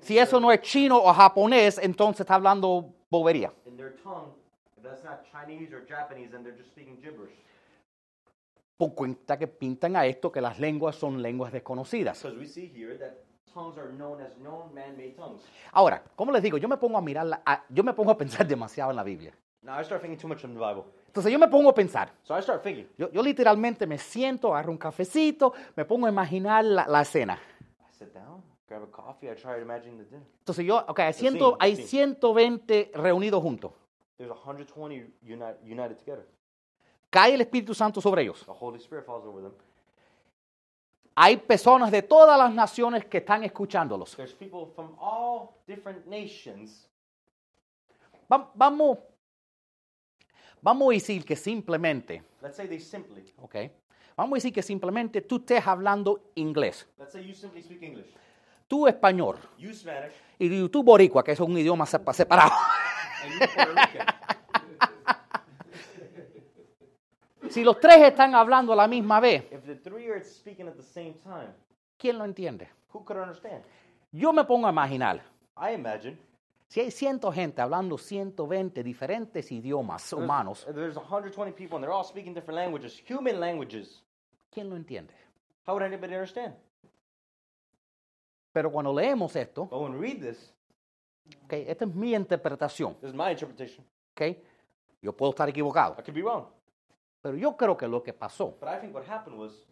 [0.00, 3.52] si eso no es chino o japonés, entonces está hablando bobería.
[8.76, 12.22] Por cuenta que pintan a esto que las lenguas son lenguas desconocidas.
[12.22, 13.12] Because we see here that
[13.52, 15.42] tongues are known as known man-made tongues.
[15.72, 18.46] Ahora, como les digo, yo me pongo a mirar, la- yo me pongo a pensar
[18.46, 19.34] demasiado en la Biblia.
[19.62, 20.84] Now I start thinking too much in the Bible.
[21.10, 22.88] Entonces yo me pongo a pensar, So I start thinking.
[22.96, 27.36] yo, yo literalmente me siento, agarro un cafecito, me pongo a imaginar la, la escena.
[27.80, 30.24] I sit down, grab a coffee, I try to imagine the dinner.
[30.38, 31.88] Entonces yo, ok, hay, ciento- hay scene.
[32.14, 33.72] 120 reunidos juntos.
[34.18, 35.42] There's 120 uni-
[35.72, 36.28] united together.
[37.10, 38.44] Cae el Espíritu Santo sobre ellos.
[38.46, 39.52] The Holy Spirit falls over them.
[41.16, 44.14] Hay personas de todas las naciones que están escuchándolos.
[44.14, 46.88] There's people from all different nations.
[48.32, 48.98] Va- vamos,
[50.62, 53.56] vamos a decir que simplemente, Let's say they simply, ok,
[54.16, 58.06] vamos a decir que simplemente tú estés hablando inglés, let's say you simply speak English,
[58.66, 62.52] tú español you Spanish, y tú boricua, que es un idioma sepa- separado.
[63.24, 64.06] and you Puerto Rican.
[67.50, 70.74] Si los tres están hablando a la misma vez, if the three are speaking at
[70.76, 71.48] the same time,
[71.98, 72.68] ¿quién lo entiende?
[72.92, 73.64] who could understand?
[74.12, 75.20] Yo me pongo a imaginar,
[75.56, 76.16] I imagine
[76.70, 82.04] si hay ciento gente hablando 120 diferentes idiomas humanos, there's 120 people and they're all
[82.04, 84.04] speaking different languages, human languages.
[84.52, 85.12] ¿quién lo entiende?
[85.66, 86.54] How would anybody understand?
[88.52, 90.54] Pero cuando leemos esto, But when we read this,
[91.44, 93.84] ok, esta es mi interpretación, this is my interpretation.
[94.14, 94.36] ok,
[95.02, 96.46] yo puedo estar equivocado, I could be wrong.
[97.20, 99.66] pero yo creo que lo que pasó, But I think what happened was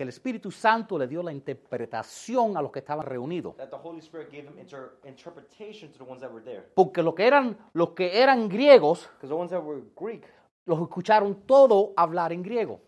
[0.00, 3.54] que el Espíritu Santo le dio la interpretación a los que estaban reunidos.
[3.58, 6.62] that the Holy Spirit gave them inter- interpretation to the ones that were there.
[6.74, 10.24] Porque los que eran, los que eran griegos, Because the ones that were Greek
[10.64, 12.80] los escucharon todo hablar en griego.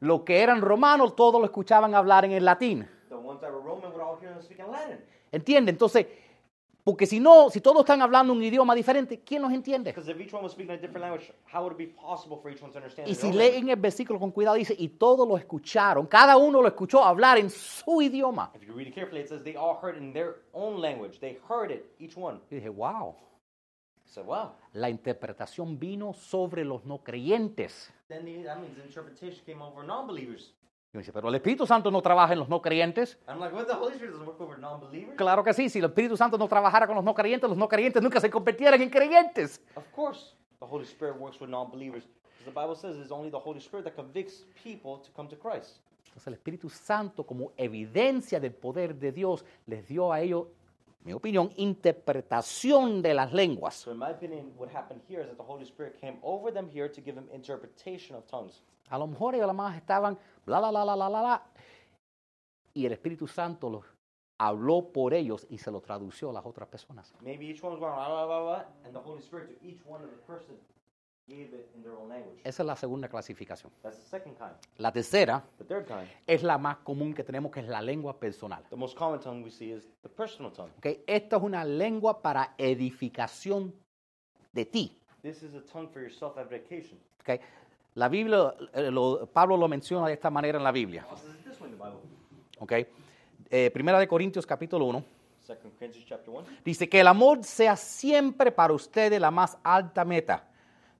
[0.00, 2.88] Los que eran romanos, todos lo escuchaban hablar en el latín.
[3.08, 4.98] The ones that were Roman would all hear them speaking Latin.
[5.30, 5.70] ¿Entiende?
[5.70, 6.08] Entonces,
[6.84, 9.92] porque si no, si todos están hablando un idioma diferente, ¿quién los entiende?
[9.92, 12.50] Because if each one was speaking a different language, how would it be possible for
[12.50, 13.08] each one to understand?
[13.08, 16.66] Y si leen el versículo con cuidado, dice, y todos lo escucharon, cada uno lo
[16.66, 18.50] escuchó hablar en su idioma.
[18.54, 21.20] If you read it carefully, it says they all heard in their own language.
[21.20, 22.40] They heard it, each one.
[22.50, 23.14] Y dije, wow,
[24.04, 24.52] So wow.
[24.72, 27.92] la interpretación vino sobre los no creyentes.
[28.08, 30.52] Then the, that means the interpretation came over non-believers.
[30.94, 33.18] Y dice, pero el Espíritu Santo no trabaja en los no creyentes.
[33.26, 35.16] Like?
[35.16, 37.66] Claro que sí, si el Espíritu Santo no trabajara con los no creyentes, los no
[37.66, 39.62] creyentes nunca se convirtieran en creyentes.
[39.74, 42.04] Of course, the Holy Spirit works with non-believers.
[42.44, 45.80] The Bible says it's only the Holy Spirit that convicts people to come to Christ.
[46.08, 50.48] Entonces el Espíritu Santo, como evidencia del poder de Dios, les dio a ellos,
[51.00, 53.76] en mi opinión, interpretación de las lenguas.
[53.76, 56.68] So in my opinion, what happened here is that the Holy Spirit came over them
[56.68, 58.62] here to give them interpretation of tongues.
[58.90, 61.42] A lo mejor ellos más estaban, bla, bla, bla, bla, bla, bla,
[62.74, 63.84] y el Espíritu Santo los
[64.38, 67.14] habló por ellos y se lo tradució a las otras personas.
[67.20, 69.80] Maybe each one was going blah, blah, blah, blah, and the Holy Spirit to each
[69.86, 70.56] one of the person
[71.28, 72.40] gave it in their own language.
[72.44, 73.72] Esa es la segunda clasificación.
[73.82, 74.54] That's the second kind.
[74.78, 78.18] La tercera The third kind, es la más común que tenemos, que es la lengua
[78.18, 78.64] personal.
[78.70, 80.72] the most common tongue we see is the personal tongue.
[80.78, 81.02] ¿ok?
[81.06, 83.72] Esta es una lengua para edificación
[84.52, 84.98] de ti.
[85.22, 86.98] This is a tongue for your self-edification.
[87.20, 87.40] ¿ok?
[87.94, 91.06] La Biblia, eh, lo- Pablo lo menciona de esta manera en la Biblia.
[91.10, 92.00] Also, this is this one in the Bible.
[92.58, 92.72] ¿ok?
[93.50, 95.04] Eh, Primera de Corintios capítulo 1
[95.40, 96.46] Second Corinthians chapter 1.
[96.64, 100.48] dice que el amor sea siempre para ustedes la más alta meta.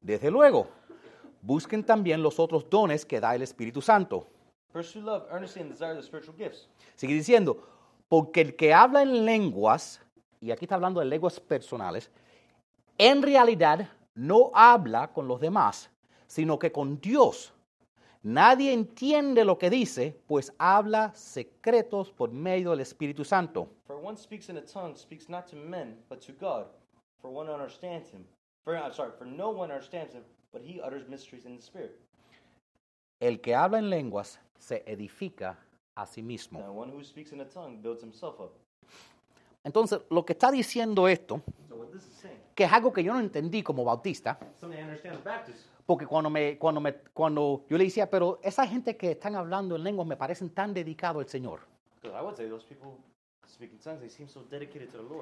[0.01, 0.69] Desde luego,
[1.41, 4.27] busquen también los otros dones que da el Espíritu Santo.
[4.75, 6.69] Love, earnestly, and desire the spiritual gifts.
[6.97, 7.63] Sigue diciendo,
[8.09, 10.01] porque el que habla en lenguas,
[10.41, 12.11] y aquí está hablando de lenguas personales,
[12.99, 15.89] en realidad no habla con los demás,
[16.33, 17.53] sino que con Dios.
[18.23, 23.69] Nadie entiende lo que dice, pues habla secretos por medio del Espíritu Santo.
[23.87, 26.69] For one speaks in a tongue, speaks not to men, but to God.
[27.21, 28.25] For one understands him.
[28.65, 32.01] For, I'm sorry, for no one understands him, but he utters mysteries in the Spirit.
[33.21, 35.59] El que habla en lenguas se edifica
[35.95, 36.61] a sí mismo.
[36.61, 38.55] Now, one who speaks in a tongue builds himself up.
[39.65, 41.77] Entonces, lo que está diciendo esto, So
[42.21, 44.39] saying, que es algo que yo no entendí como bautista,
[45.87, 49.77] porque cuando, me, cuando, me, cuando yo le decía, pero esa gente que están hablando
[49.77, 51.61] en lenguas me parecen tan dedicados al Señor.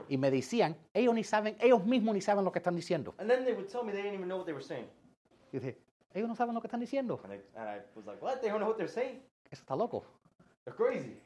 [0.08, 3.14] Y me decían, ellos ni saben, ellos mismos ni saben lo que están diciendo.
[5.52, 5.78] Y dije,
[6.14, 7.20] ellos no saben lo que están diciendo.
[9.50, 10.04] Eso está loco.
[10.64, 11.18] They're crazy.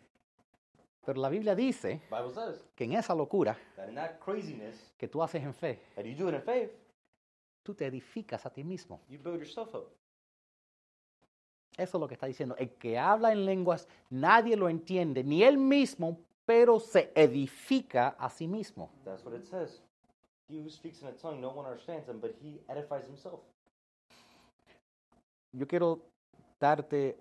[1.05, 2.01] Pero la Biblia dice
[2.35, 6.05] says que en esa locura that in that craziness que tú haces en fe, that
[6.05, 6.71] you do it in faith,
[7.65, 9.01] tú te edificas a ti mismo.
[9.09, 9.89] you build yourself up.
[11.77, 12.55] Eso es lo que está diciendo.
[12.57, 18.31] El que habla en lenguas, nadie lo entiende, ni él mismo, pero se edifica a
[18.31, 18.91] sí mismo.
[19.05, 19.83] That's what it says.
[20.49, 23.41] He who speaks in a tongue, no one understands him, but he edifies himself.
[25.53, 26.01] Yo quiero
[26.61, 27.17] darte,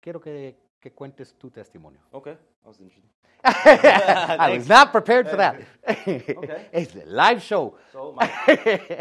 [0.00, 2.00] quiero que, que cuentes tu testimonio.
[2.12, 2.38] Okay.
[2.64, 3.10] I was interested.
[4.38, 5.60] I was not prepared for that.
[5.86, 6.68] Okay.
[6.72, 7.76] Es el live show.
[7.92, 8.28] So my,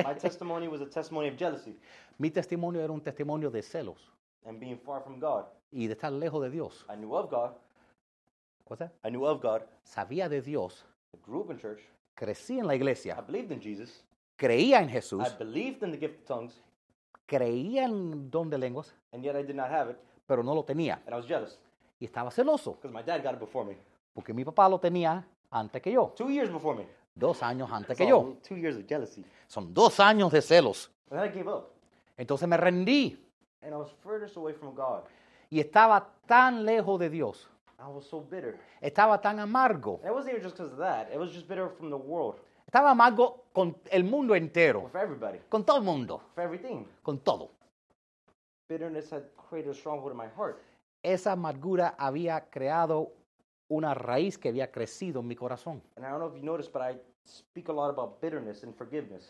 [0.06, 1.76] my testimony was a testimony of jealousy
[2.20, 3.98] Mi testimonio era un testimonio de celos
[4.46, 5.46] and being far from God.
[5.72, 6.86] y de estar lejos de Dios.
[6.88, 7.54] I knew of God.
[8.68, 8.94] What's that?
[9.04, 9.64] I knew of God.
[9.84, 11.80] Sabía de Dios, I grew up in church.
[12.16, 13.16] crecí en la iglesia.
[13.18, 14.04] I believed in Jesus.
[14.38, 16.62] creía en Jesús, I believed in the gift of tongues,
[17.28, 20.64] creía en don de lenguas, and yet I did not have it, pero no lo
[20.64, 21.00] tenía.
[21.08, 21.58] and I was jealous
[22.00, 23.76] Y estaba celoso, because my dad got it before me.
[24.16, 26.88] Porque mi papá lo tenía antes que yo, Two years before me.
[27.14, 28.38] dos años antes que yo.
[28.48, 29.24] Two years of jealousy.
[29.48, 30.90] Son dos años de celos.
[31.12, 31.70] And then I gave up,
[32.18, 33.18] Entonces me rendí
[33.62, 35.04] and I was furthest away from God.
[35.52, 37.48] y estaba tan lejos de Dios,
[37.78, 38.58] I was so bitter.
[38.82, 41.12] estaba tan amargo, And it wasn't even just because of that.
[41.14, 45.40] It was just bitter from the world, estaba amargo con el mundo entero, for everybody,
[45.50, 46.86] con todo el mundo, for everything.
[47.04, 47.52] con todo.
[48.68, 50.60] Bitterness had created a stronghold in my heart.
[51.04, 53.12] Esa amargura había creado
[53.68, 55.82] una raíz que había crecido en mi corazón.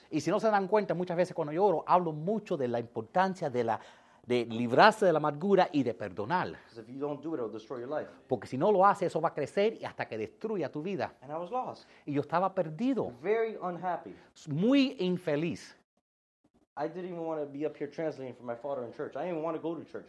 [0.10, 2.80] Y si no se dan cuenta, muchas veces cuando yo oro, hablo mucho de la
[2.80, 3.80] importancia de, la,
[4.26, 6.48] de librarse de la amargura y de perdonar.
[6.50, 8.10] Because if you don't do it, it'll destroy your life.
[8.28, 11.14] Porque si no lo hace, eso va a crecer y hasta que destruya tu vida.
[11.22, 14.14] And I was lost, Y yo estaba perdido, very unhappy.
[14.48, 15.76] muy infeliz.
[16.78, 19.16] I didn't even want to be up here translating for my father in church.
[19.16, 20.08] I didn't even want to go to church.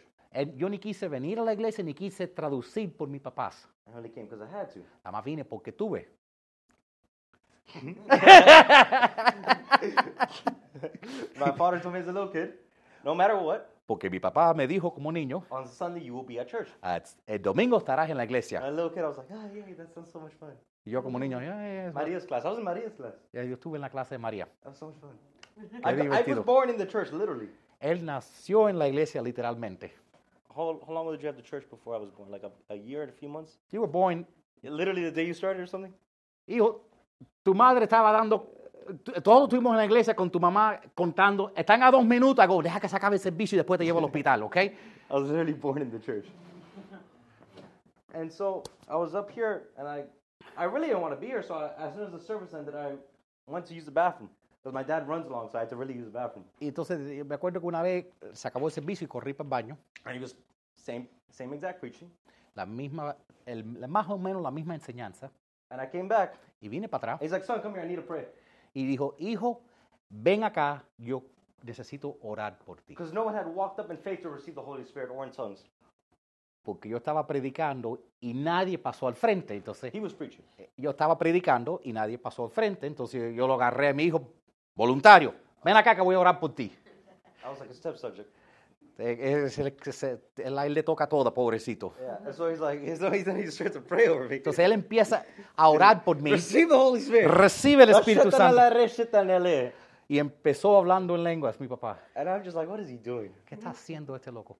[0.56, 3.68] Yo ni quise venir a la iglesia ni quise traducir por mis papás.
[3.86, 4.80] I only came because I had to.
[5.04, 6.08] Nada más vine porque tuve.
[11.38, 12.50] My father told me as a little kid,
[13.04, 16.40] no matter what, Porque mi papá me dijo como niño, on Sunday you will be
[16.40, 16.68] at church.
[16.82, 18.58] "Ah, el domingo estarás en la And iglesia.
[18.58, 20.54] as a little kid, I was like, ah, yeah, that sounds so much fun.
[20.84, 22.44] Y yo como niño, "Eh, es- Maria's class.
[22.44, 23.14] I was in Maria's class.
[23.32, 24.46] ya yo estuve en la clase de María.
[24.62, 25.16] That was so much fun.
[25.84, 26.36] I, I divertido.
[26.38, 27.48] was born in the church, literally.
[27.80, 29.92] Él nació en la iglesia literalmente.
[30.56, 32.30] How, how long did you have the church before I was born?
[32.30, 33.58] Like a, a year and a few months?
[33.70, 34.26] You were born,
[34.62, 35.92] Literally the day you started or something?
[36.48, 36.80] hijo,
[37.42, 38.48] tu madre estaba dando,
[39.22, 42.80] todos estuvimos en la iglesia con tu mamá contando, están a dos minutos, hago, deja
[42.80, 44.56] que se acabe el servicio y después te llevo al hospital, ¿ok?
[44.56, 44.72] I
[45.10, 46.26] was literally born in the church.
[48.14, 50.04] And so I was up here, and I,
[50.56, 51.42] I really didn't want to be here.
[51.42, 52.96] So I, as soon as the service ended, I
[53.46, 54.30] went to use the bathroom
[54.72, 56.44] my dad runs along, so I had to really use the bathroom.
[56.60, 59.46] Y entonces eh, me acuerdo que una vez se acabó el servicio y corrí para
[59.46, 60.36] el baño, And he was
[60.74, 62.08] same, same exact preaching.
[62.54, 65.30] la misma, el- más o menos la misma enseñanza,
[65.70, 66.34] And I came back.
[66.60, 67.84] y vine para atrás He's like, "Son, come here.
[67.86, 68.26] I need to pray."
[68.74, 69.62] y dijo, hijo,
[70.10, 71.22] ven acá, yo
[71.62, 72.94] necesito orar por ti.
[72.94, 75.32] Because no one had walked up in faith to receive the Holy Spirit or in
[75.32, 75.64] tongues.
[76.62, 80.42] Porque yo estaba predicando y nadie pasó al frente, entonces He was preaching.
[80.58, 84.04] eh, yo estaba predicando y nadie pasó al frente, entonces yo lo agarré a mi
[84.04, 84.20] hijo
[84.76, 85.34] voluntario.
[85.64, 86.72] Ven acá que voy a orar por ti.
[87.44, 88.28] I was like a step subject.
[88.98, 91.92] Él- le toca todo, pobrecito.
[94.30, 97.28] Entonces él empieza a orar por mí, Receive the Holy Spirit.
[97.28, 98.62] recibe el Espíritu Santo
[100.08, 102.00] y empezó hablando en lenguas, mi papá.
[102.14, 103.32] And I'm just like, what is he doing?
[103.44, 104.58] ¿Qué está haciendo este loco?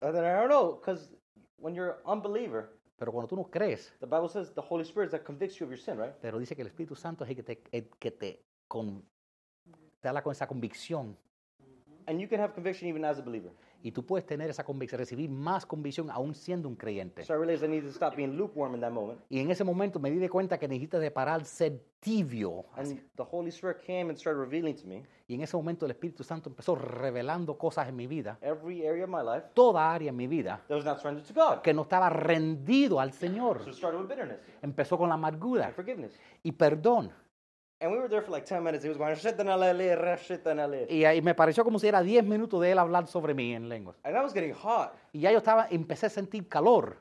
[0.00, 1.08] And then I don't know, because
[1.56, 5.10] when you're an unbeliever, Pero cuando tú no crees, the Bible says the Holy Spirit
[5.12, 6.12] that convicts you of your sin, right?
[6.20, 9.02] pero dice que el Espíritu Santo es el que te, el que te, con,
[10.00, 11.16] te da con esa convicción
[12.06, 13.52] And you can have conviction even as a believer.
[13.82, 17.22] Y tú puedes tener esa convicción, recibir más convicción aún siendo un creyente.
[17.24, 19.20] So I realized I needed to stop being lukewarm in that moment.
[19.28, 22.64] Y en ese momento me di de cuenta que necesitas de parar ser tibio.
[22.76, 25.92] And the Holy Spirit came and started revealing to me Y en ese momento el
[25.92, 30.08] Espíritu Santo empezó revelando cosas en mi vida, every area of my life toda área
[30.08, 31.62] en mi vida, that was not surrendered to God.
[31.62, 33.62] que no estaba rendido al So Señor.
[33.68, 36.18] it started with bitterness Empezó con la amargura and forgiveness.
[36.42, 37.12] y perdón.
[37.82, 38.84] And we were there for like 10 minutes.
[38.84, 39.16] He was going.
[40.88, 43.68] Y ahí me pareció como si era 10 minutos de él hablar sobre mí en
[43.68, 43.96] lenguas.
[44.04, 44.92] and I was getting hot.
[45.12, 46.98] Y ya yo estaba, empecé a sentir calor.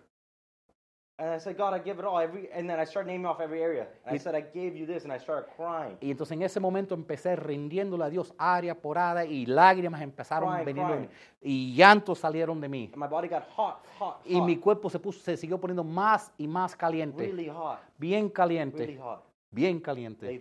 [1.18, 2.18] And I said, God, I give it all.
[2.22, 3.90] Every, and then I started naming off every area.
[4.06, 5.04] And I You- said, I gave you this.
[5.04, 5.98] And I started crying.
[6.00, 10.54] Y entonces en ese momento empecé rindiéndole a Dios área por área y lágrimas empezaron
[10.54, 11.10] a venir de mí.
[11.42, 12.90] y llantos salieron de mí.
[12.94, 14.46] And my body got hot, hot, Y hot.
[14.46, 17.22] mi cuerpo se, puso, se siguió poniendo más y más caliente.
[17.22, 18.98] really hot, Bien really caliente.
[18.98, 19.26] hot.
[19.52, 20.40] Bien caliente.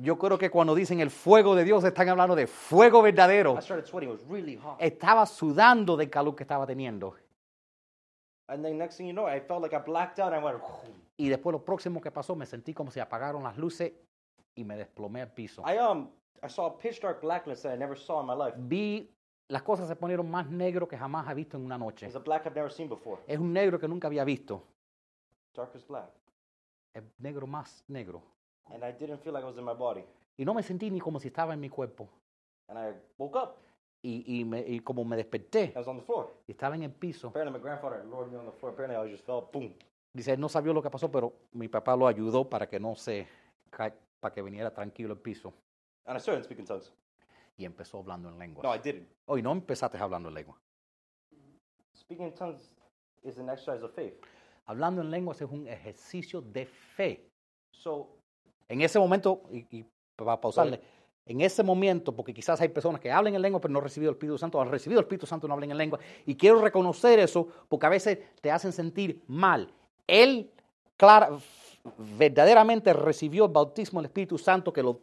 [0.00, 3.54] Yo creo que cuando dicen el fuego de Dios están hablando de fuego verdadero.
[3.54, 4.10] I started sweating.
[4.10, 4.76] It was really hot.
[4.78, 7.14] Estaba sudando del calor que estaba teniendo.
[11.16, 13.92] Y después lo próximo que pasó, me sentí como si apagaron las luces
[14.54, 15.62] y me desplomé al piso.
[15.62, 16.10] I um,
[16.42, 18.56] I saw a pitch dark blackness that I never saw in my life.
[18.58, 19.10] Vi,
[19.48, 22.06] las cosas se ponieron más negro que jamás he visto en una noche.
[22.06, 23.22] It's a black I've never seen before.
[23.26, 24.62] Es un negro que nunca había visto.
[25.54, 26.10] Dark as black.
[26.94, 28.22] Es negro más negro.
[28.66, 30.04] And I didn't feel like I was in my body.
[30.36, 32.08] Y no me sentí ni como si estaba en mi cuerpo.
[32.68, 33.56] And I woke up.
[34.02, 36.32] Y, y me- y como me desperté, I was on the floor.
[36.46, 37.28] y estaba en el piso.
[37.28, 38.72] Apparently, my grandfather lured me on the floor.
[38.72, 39.42] Apparently, I just fell.
[39.52, 39.74] Boom.
[40.12, 42.94] Dice, él no sabía lo que pasó, pero mi papá lo ayudó para que no
[42.96, 43.28] se
[43.70, 45.52] para que viniera tranquilo el piso.
[46.06, 46.92] And I started speaking tongues.
[47.56, 48.64] Y empezó hablando en lenguas.
[48.64, 49.08] No, I didn't.
[49.26, 50.58] Hoy no empezaste hablando en lengua.
[51.94, 52.74] Speaking in tongues
[53.22, 54.14] is an exercise of faith.
[54.70, 57.28] Hablando en lenguas es un ejercicio de fe.
[57.72, 58.08] So
[58.68, 60.80] En ese momento, y, y para pausarle,
[61.26, 64.10] en ese momento, porque quizás hay personas que hablan en lengua pero no han recibido
[64.10, 66.36] el Espíritu Santo, o han recibido el Espíritu Santo y no hablan en lengua, y
[66.36, 69.72] quiero reconocer eso porque a veces te hacen sentir mal.
[70.06, 70.52] Él,
[70.96, 71.30] clara,
[72.16, 75.00] verdaderamente recibió el bautismo del Espíritu Santo, que, lo,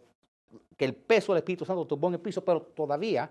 [0.77, 3.29] que el peso del Espíritu Santo tuvo en el piso, pero todavía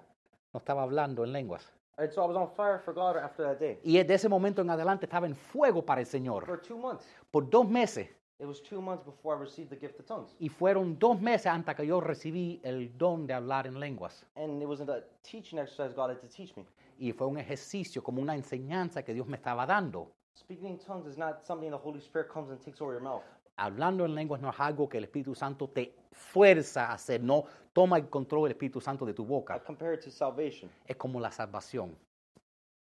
[0.53, 1.73] no estaba hablando en lenguas.
[1.99, 3.79] And so I was on fire for God after that day.
[3.83, 6.45] Y de ese momento en adelante estaba en fuego para el Señor.
[6.45, 7.07] For two months.
[7.31, 8.09] Por dos meses.
[8.39, 10.37] It was two months before I received the gift of tongues.
[10.39, 14.27] Y fueron dos meses antes que yo recibí el don de hablar en lenguas.
[14.37, 16.67] And it wasn't a teaching exercise God had to teach me.
[16.99, 20.13] Y fue un ejercicio, como una enseñanza que Dios me estaba dando.
[20.35, 23.23] Speaking in tongues is not something the Holy Spirit comes and takes over your mouth.
[23.57, 27.45] Hablando en lenguas no es algo que el Espíritu Santo te fuerza a hacer, no
[27.73, 29.63] toma el control del Espíritu Santo de tu I boca.
[29.63, 30.71] compare it to salvation.
[30.87, 31.97] Es como la salvación.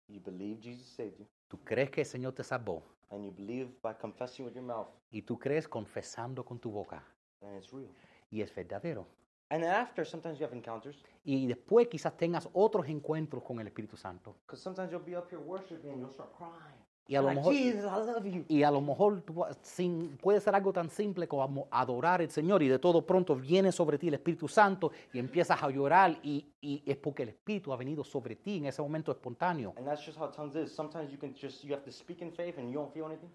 [0.08, 3.72] You believe Jesus saved you, Tú crees que el Señor te salvó and you believe
[3.82, 7.04] by confessing with your mouth, y tú crees confesando con tu boca
[7.42, 7.90] and it's real.
[8.32, 9.06] y es verdadero.
[9.52, 13.68] And then after, sometimes you have encounters, Y después quizás tengas otros encuentros con el
[13.68, 14.36] Espíritu Santo.
[14.46, 16.79] because sometimes you'll be up here worshiping and you'll start crying.
[17.12, 18.46] Y a lo mejor, Jesus, I love you.
[18.48, 22.30] y a lo mejor tú vas- sin, puede ser algo tan simple como adorar al
[22.30, 26.20] Señor y de todo pronto viene sobre ti el Espíritu Santo y empiezas a llorar
[26.22, 29.74] y, y es porque el Espíritu ha venido sobre ti en ese momento espontáneo.
[29.76, 30.72] And that's just how tongues is.
[30.72, 33.30] Sometimes you can just, you have to speak in faith and you don't feel anything.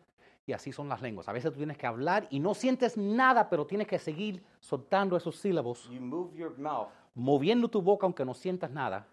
[0.46, 1.26] Y así son las lenguas.
[1.28, 5.16] A veces tú tienes que hablar y no sientes nada, pero tienes que seguir soltando
[5.16, 6.88] esos sílabos, You move your mouth.
[7.14, 9.04] moviendo tu boca aunque no sientas nada,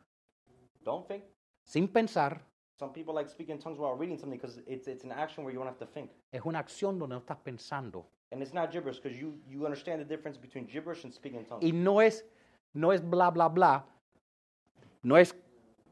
[0.84, 1.24] Don't think.
[1.64, 2.46] sin pensar.
[2.82, 5.54] Some people like speaking in tongues while reading something because it's, it's an action where
[5.54, 6.10] you don't have to think.
[6.32, 8.08] Es una acción donde no estás pensando.
[8.32, 11.46] And it's not gibberish because you, you understand the difference between gibberish and speaking in
[11.46, 11.64] tongues.
[11.64, 12.26] Y no es,
[12.74, 13.86] no es bla, bla, bla.
[15.04, 15.36] No es,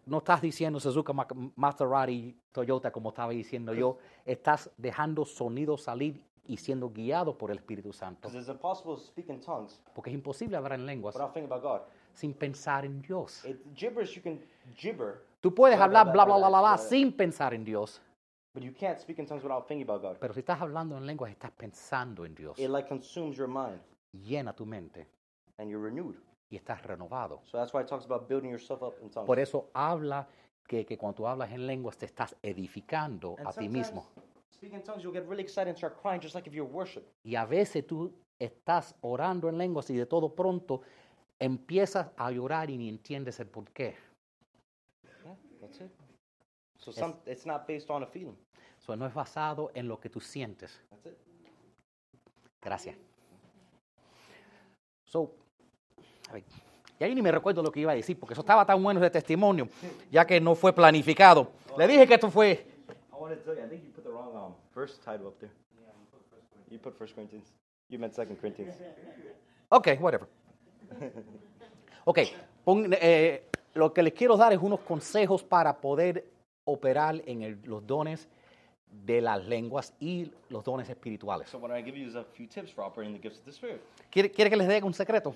[0.07, 3.99] no estás diciendo Suzuka Ma- Maserati Toyota como estaba diciendo yo.
[4.25, 8.27] Estás dejando sonido salir y siendo guiado por el Espíritu Santo.
[8.29, 11.51] Because it's impossible to speak in tongues Porque es imposible hablar en lenguas without thinking
[11.51, 11.81] about God.
[12.15, 13.45] sin pensar en Dios.
[13.45, 14.39] It, gibberish, you can
[14.75, 18.01] gibber, Tú puedes Bla, bla, hablar bla, bla, bla, bla, bla, sin pensar en Dios.
[18.53, 20.17] but you can't speak in tongues without thinking about God.
[20.19, 22.57] Pero si estás hablando en lenguas, estás pensando en Dios.
[22.59, 23.79] It like consumes your mind
[24.11, 25.07] Llena tu mente
[25.57, 26.15] and you're renewed.
[26.49, 27.41] y estás renovado.
[27.45, 29.27] So that's why it talks about building yourself up in tongues.
[29.27, 30.27] Por eso habla
[30.67, 34.07] que, que cuando tú hablas en lenguas te estás edificando And a ti mismo.
[34.51, 37.03] Speaking in tongues, you'll get really excited and start crying just like if you're worship.
[37.23, 40.81] Y a veces tú estás orando en lenguas y de todo pronto
[41.39, 43.85] empiezas a llorar y ni entiendes el por qué.
[43.85, 43.95] Yeah,
[45.69, 45.91] that's it.
[46.79, 48.35] So some, it's not based on a feeling.
[48.81, 50.79] Eso no es basado en lo que tú sientes.
[50.89, 51.17] That's it.
[52.61, 52.95] Gracias.
[55.05, 55.31] So,
[56.29, 56.43] a ver,
[56.99, 59.09] yo ni me recuerdo lo que iba a decir, porque eso estaba tan bueno ese
[59.09, 59.67] testimonio,
[60.11, 61.51] ya que no fue planificado.
[61.77, 62.65] Le dije que esto fue.
[63.11, 65.37] I want to tell you, I think you put the wrong um, verse title up
[65.39, 65.51] there.
[66.69, 67.53] You put First Corinthians.
[67.89, 68.75] You meant Second Corinthians.
[69.69, 70.27] Ok, whatever.
[72.05, 72.19] Ok,
[72.63, 73.43] pon- eh,
[73.73, 76.25] lo que les quiero dar es unos consejos para poder
[76.65, 78.27] operar en el- los dones
[79.05, 81.47] de las lenguas y los dones espirituales.
[81.49, 83.51] So what I give you is a few tips for operating the gifts of the
[83.51, 83.81] Spirit.
[84.09, 85.35] ¿Quiere, quiere que les dé un secreto?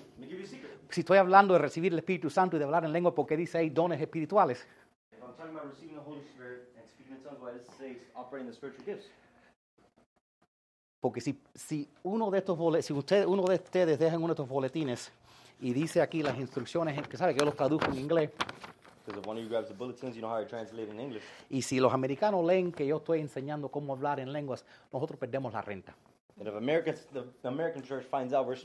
[0.90, 3.58] Si estoy hablando de recibir el Espíritu Santo y de hablar en lengua, porque dice
[3.58, 4.66] ahí dones espirituales?
[5.12, 7.98] If I'm talking about receiving the Holy Spirit and speaking in tongues, does it say
[8.16, 9.06] operating the spiritual gifts?
[11.04, 14.32] Porque si, si uno de estos bole- si usted, uno de ustedes dejan uno de
[14.32, 15.12] estos boletines
[15.60, 18.30] y dice aquí las instrucciones, que sabe que yo los traduzco en inglés,
[19.04, 21.22] Because if one of you grabs the bulletins, you know how to translate in English.
[21.50, 25.52] y si los americanos leen que yo estoy enseñando cómo hablar en lenguas, nosotros perdemos
[25.52, 25.94] la renta.
[26.38, 28.58] And if Americans, the, the American church finds out we're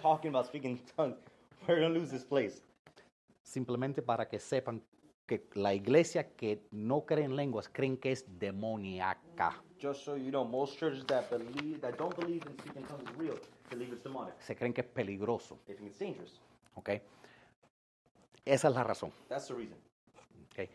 [0.00, 1.16] talking about speaking in tongues,
[1.68, 2.62] we're going to lose this place.
[3.42, 4.80] Simplemente para que sepan
[5.26, 9.62] que la iglesia que no cree en lenguas creen que es demoníaca.
[9.82, 13.02] Just so you know, most churches that believe that don't believe in speaking in tongues
[13.10, 13.34] is real
[13.68, 14.34] believe it's demonic.
[14.40, 15.58] Se creen que es peligroso.
[15.66, 16.40] They think it's dangerous.
[16.76, 16.90] ¿ok?
[18.44, 19.12] Esa es la razón.
[19.28, 19.76] That's the reason.
[20.52, 20.68] ¿ok?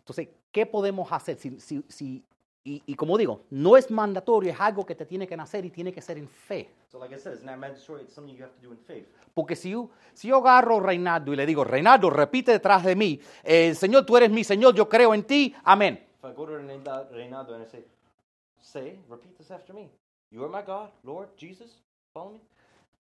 [0.00, 1.36] Entonces, ¿qué podemos hacer?
[1.38, 2.24] Si, si- si-
[2.64, 5.70] y, y como digo, no es mandatorio, es algo que te tiene que nacer y
[5.70, 6.68] tiene que ser en fe.
[6.90, 8.02] So, like I said, it's not mandatory.
[8.02, 9.06] It's something you have to do in faith.
[9.32, 12.94] Porque si yo, si yo agarro a Reinaldo y le digo, Reinaldo, repite detrás de
[12.96, 16.04] mí, eh, Señor, tú eres mi Señor, yo creo en ti, amén.
[16.18, 17.84] If I go to Reynaldo Reynaldo and I say,
[18.62, 19.90] say, repeat this after me.
[20.30, 21.82] You are my God, Lord, Jesus.
[22.12, 22.40] Follow me.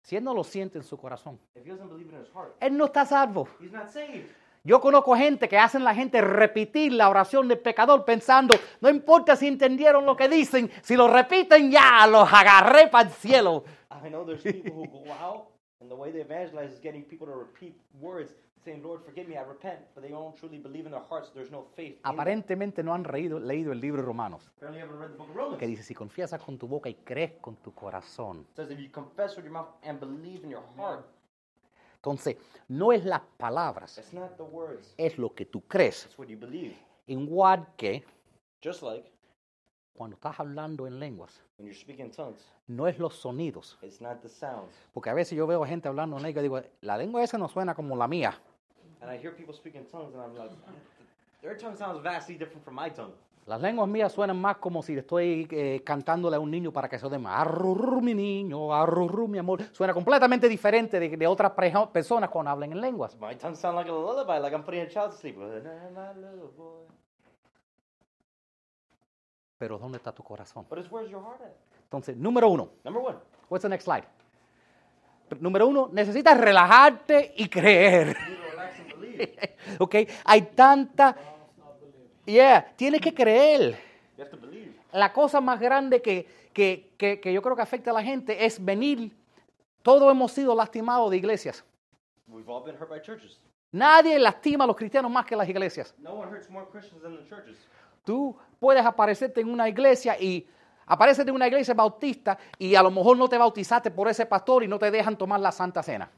[0.03, 2.29] Si él no lo siente en su corazón, If he doesn't believe it in his
[2.33, 3.47] heart, él no está salvo.
[3.59, 4.29] he's not saved.
[4.63, 9.35] Yo conozco gente que hacen la gente repetir la oración del pecador pensando, no importa
[9.35, 13.63] si entendieron lo que dicen, si lo repiten ya, los agarré para el cielo.
[13.89, 15.47] I know there's people who go out
[15.81, 18.33] and the way they evangelize is getting people to repeat words
[18.63, 21.31] saying, Lord, forgive me, I repent, but they don't truly believe in their hearts.
[21.33, 21.95] There's no faith.
[21.97, 22.11] in them.
[22.11, 24.51] Aparentemente no han reído- leído el libro de Romanos,
[25.57, 28.45] que dice, si confiesas con tu boca y crees con tu corazón.
[31.95, 32.37] Entonces,
[32.67, 36.05] no es las palabras, it's not the words, es lo que tú crees.
[36.05, 36.75] it's what you believe.
[37.07, 38.03] Igual que
[38.63, 39.11] Just like
[39.93, 43.77] cuando estás hablando en lenguas, when you're speaking in tongues, no es los sonidos.
[43.83, 44.73] it's not the sounds.
[44.93, 47.47] Porque a veces yo veo gente hablando en lengua y digo, la lengua esa no
[47.47, 48.39] suena como la mía.
[49.01, 50.51] And I hear people speak in tongues, and I'm like,
[51.41, 53.13] their tongue sounds vastly different from my tongue.
[53.47, 56.99] Las lenguas mías suenan más como si estoy eh, cantándole a un niño para que
[56.99, 57.41] se más.
[57.41, 59.63] Arrurru, mi niño, arrurru, mi amor.
[59.73, 61.51] Suena completamente diferente de, de otras
[61.91, 63.17] personas cuando hablan en lenguas.
[63.19, 65.37] My tongue sounds like a lullaby, like I'm putting a child to sleep.
[65.37, 66.85] My little boy.
[69.57, 70.65] Pero ¿dónde está tu corazón?
[70.69, 71.51] But it's where's your heart at?
[71.83, 72.69] Entonces, número uno.
[72.83, 73.17] Number one,
[73.49, 74.05] What's the next slide?
[75.39, 78.15] Número uno, necesitas relajarte y creer.
[79.79, 79.95] ¿Ok?
[80.25, 81.15] Hay tanta...
[82.25, 83.77] Yeah, tienes que creer.
[84.91, 88.45] La cosa más grande que, que, que, que yo creo que afecta a la gente
[88.45, 89.11] es venir.
[89.81, 91.63] Todos hemos sido lastimados de iglesias.
[92.27, 93.39] We've all been hurt by churches.
[93.71, 95.95] Nadie lastima a los cristianos más que las iglesias.
[95.97, 97.57] No one hurts more Christians than the churches.
[98.03, 100.47] Tú puedes aparecerte en una iglesia y
[100.85, 104.63] apareces en una iglesia bautista y a lo mejor no te bautizaste por ese pastor
[104.63, 106.11] y no te dejan tomar la Santa Cena.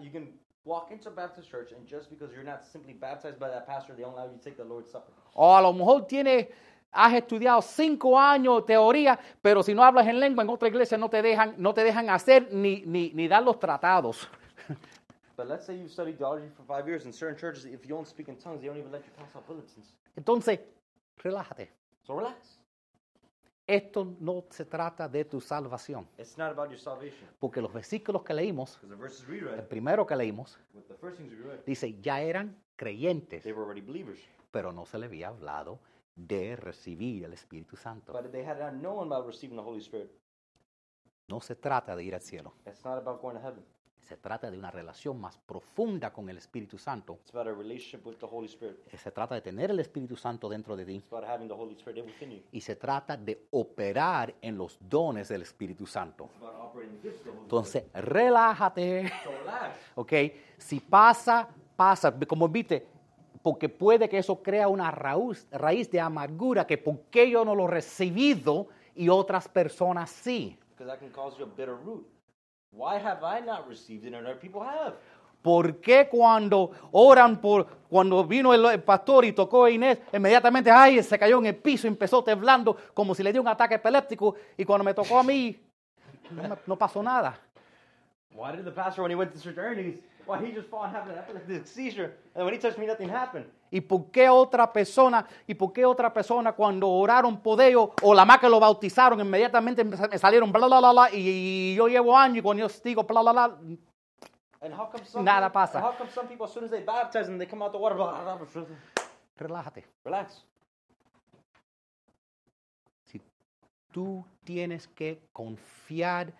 [0.00, 3.38] You can be walk into a Baptist church, and just because you're not simply baptized
[3.38, 5.12] by that pastor, they don't allow you to take the Lord's Supper.
[5.34, 6.46] O a lo mejor tienes,
[6.92, 11.08] has estudiado cinco años teoría, pero si no hablas en lengua en otra iglesia no
[11.08, 14.28] te dejan, no te dejan hacer ni, ni, ni dar los tratados.
[15.36, 18.08] But let's say you've studied theology for five years in certain churches, if you don't
[18.08, 19.94] speak in tongues, they don't even let you pass out bulletins.
[20.16, 20.58] Entonces,
[21.16, 21.70] relájate.
[22.02, 22.58] So relax.
[23.68, 27.28] Esto no se trata de tu salvación, It's not about your salvation.
[27.38, 30.84] porque los versículos que leímos, Because the verses we el read, primero que leímos, with
[30.88, 34.18] the first things we read, dice, ya eran creyentes, they were already believers.
[34.50, 35.80] pero no se le había hablado
[36.16, 38.12] de recibir el Espíritu Santo.
[38.14, 40.10] But they had not known about receiving the Holy Spirit.
[41.28, 43.62] No se trata de ir al cielo, It's not about going to heaven.
[44.08, 47.18] Se trata de una relación más profunda con el Espíritu Santo.
[47.20, 48.78] It's about a relationship with the Holy Spirit.
[48.96, 51.74] Se trata de tener el Espíritu Santo dentro de ti It's about having the Holy
[51.74, 52.42] Spirit within you.
[52.50, 56.24] y se trata de operar en los dones del Espíritu Santo.
[56.24, 59.12] It's about operating the gifts of the Holy Entonces, relájate.
[59.94, 60.06] So.
[60.56, 61.46] Si pasa,
[61.76, 62.86] pasa, como viste,
[63.42, 67.54] porque puede que eso crea una raíz, raíz de amargura, que por qué yo no
[67.54, 70.56] lo he recibido y otras personas sí.
[70.70, 72.06] Because that can cause you a bitter root.
[72.72, 74.94] Why have I not received it and other people have?
[75.42, 81.02] ¿Por qué cuando oran por, cuando vino el, pastor y tocó a Inés, inmediatamente, ay,
[81.02, 84.64] se cayó en el piso empezó temblando como si le dio un ataque epiléptico y
[84.64, 85.56] cuando me tocó a mí,
[86.30, 87.38] no, me- no pasó nada?
[88.34, 89.98] Why did the pastor, when he went to Sister Ernie's,
[90.28, 93.46] why he just and have an epileptic seizure, and when he touched me, nothing happened?
[93.70, 98.14] ¿Y por qué otra persona, y por qué otra persona cuando oraron por ellos o
[98.14, 102.16] la más que lo bautizaron, inmediatamente me salieron bla, bla, bla, bla, y, yo llevo
[102.16, 103.58] años y cuando yo digo bla, bla, bla,
[104.60, 105.78] And how come some Nada people, pasa.
[105.78, 107.78] and How come some people, as soon as they baptize them, they come out the
[107.78, 108.64] water, blah, blah, blah,
[109.36, 109.84] Relájate.
[110.04, 110.44] relax.
[113.06, 113.20] Si
[113.92, 116.32] tú tienes que confiar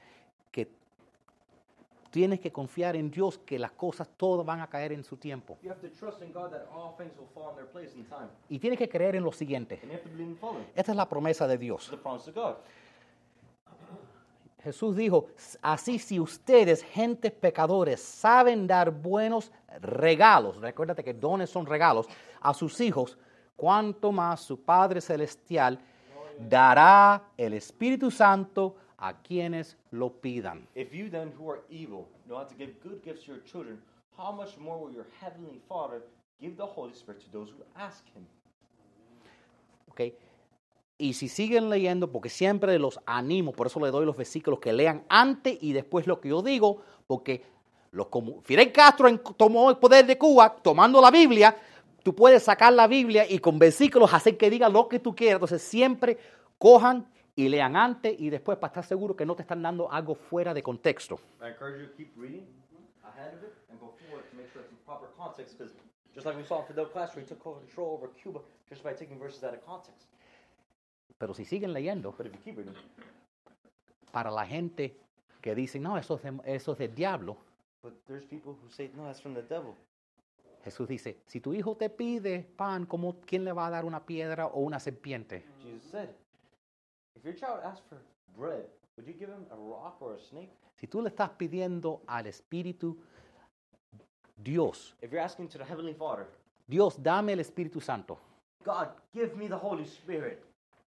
[2.11, 5.59] tienes que confiar en Dios que las cosas todas van a caer en su tiempo.
[8.49, 9.81] Y tienes que creer en lo siguiente.
[10.75, 11.93] Esta es la promesa de Dios.
[14.63, 15.29] Jesús dijo,
[15.63, 22.07] así si ustedes, gentes pecadores, saben dar buenos regalos, recuérdate que dones son regalos,
[22.41, 23.17] a sus hijos,
[23.57, 25.79] cuanto más su Padre Celestial
[26.39, 30.67] dará el Espíritu Santo a quienes lo pidan.
[30.75, 33.81] If you then, who are evil, know how to give good gifts to your children,
[34.17, 36.03] how much more will your heavenly Father
[36.41, 38.27] give the Holy Spirit to those who ask Him?
[39.91, 40.01] ¿ok?
[40.99, 44.73] Y si siguen leyendo, porque siempre los animo, por eso les doy los versículos que
[44.73, 47.43] lean antes y después lo que yo digo, porque
[47.93, 51.57] los comu- Fidel Castro tomó el poder de Cuba tomando la Biblia,
[52.03, 55.37] tú puedes sacar la Biblia y con versículos hacer que diga lo que tú quieras.
[55.37, 56.19] Entonces siempre
[56.59, 57.07] cojan
[57.39, 60.53] y lean antes y después para estar seguro que no te están dando algo fuera
[60.53, 61.21] de contexto.
[71.17, 72.75] Pero si siguen leyendo, But if you keep reading,
[74.11, 74.97] para la gente
[75.41, 77.37] que dice, no, eso es, de- eso es del diablo,
[77.83, 79.75] but there's people who say, no, that's from the devil.
[80.65, 84.05] Jesús dice, si tu hijo te pide pan, ¿cómo, ¿quién le va a dar una
[84.05, 85.45] piedra o una serpiente?
[85.63, 86.09] Jesus said,
[90.77, 92.97] Si tú le estás pidiendo al Espíritu,
[94.37, 96.27] Dios, If you're asking to the Heavenly Father,
[96.67, 98.19] Dios, dame el Espíritu Santo,
[98.65, 100.45] God, give me the Holy Spirit,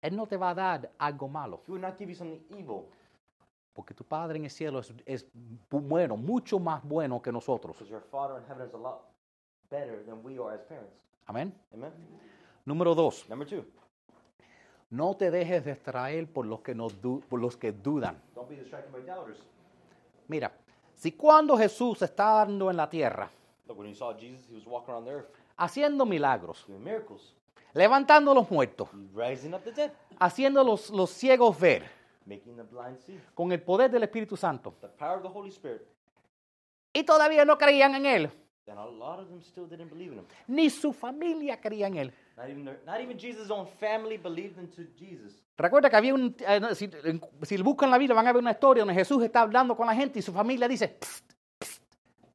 [0.01, 2.86] Él no te va a dar algo malo, He would not give you something evil
[3.74, 5.26] porque tu Padre en el cielo es, es
[5.70, 7.78] bu- bueno, mucho más bueno que nosotros.
[7.78, 9.05] because your Father in heaven is a lot
[9.70, 10.93] better than we are as parents.
[11.28, 11.53] Amén.
[11.74, 11.93] Amen?
[12.65, 13.63] Número dos, Number two,
[14.92, 18.22] no te dejes distraer por los que, no du- por los que dudan.
[18.36, 19.38] don't be distracted by doubters.
[20.28, 20.52] Mira,
[20.96, 23.30] si cuando Jesús está dando en la tierra,
[23.68, 27.36] Look, when you saw Jesus, he was walking around the earth haciendo milagros, doing miracles,
[27.74, 31.84] levantando a los muertos, rising up the dead, haciendo los, los ciegos ver,
[32.26, 33.20] making the blind see.
[33.36, 35.82] con el poder del Espíritu Santo, The power of the Holy Spirit.
[36.94, 38.32] y todavía no creían en Él,
[38.70, 40.26] Then a lot of them still didn't believe in him.
[40.47, 42.13] ni su familia creía en Él.
[42.38, 45.41] Not even, their, not even Jesus' own family believed into Jesus.
[45.57, 46.88] Recuerda que había un, eh, no, si,
[47.41, 49.95] si buscan la Biblia van a ver una historia donde Jesús está hablando con la
[49.95, 51.84] gente y su familia dice, "Psst, psst,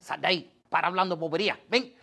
[0.00, 1.94] sal de ahí, para hablando bobería, ven.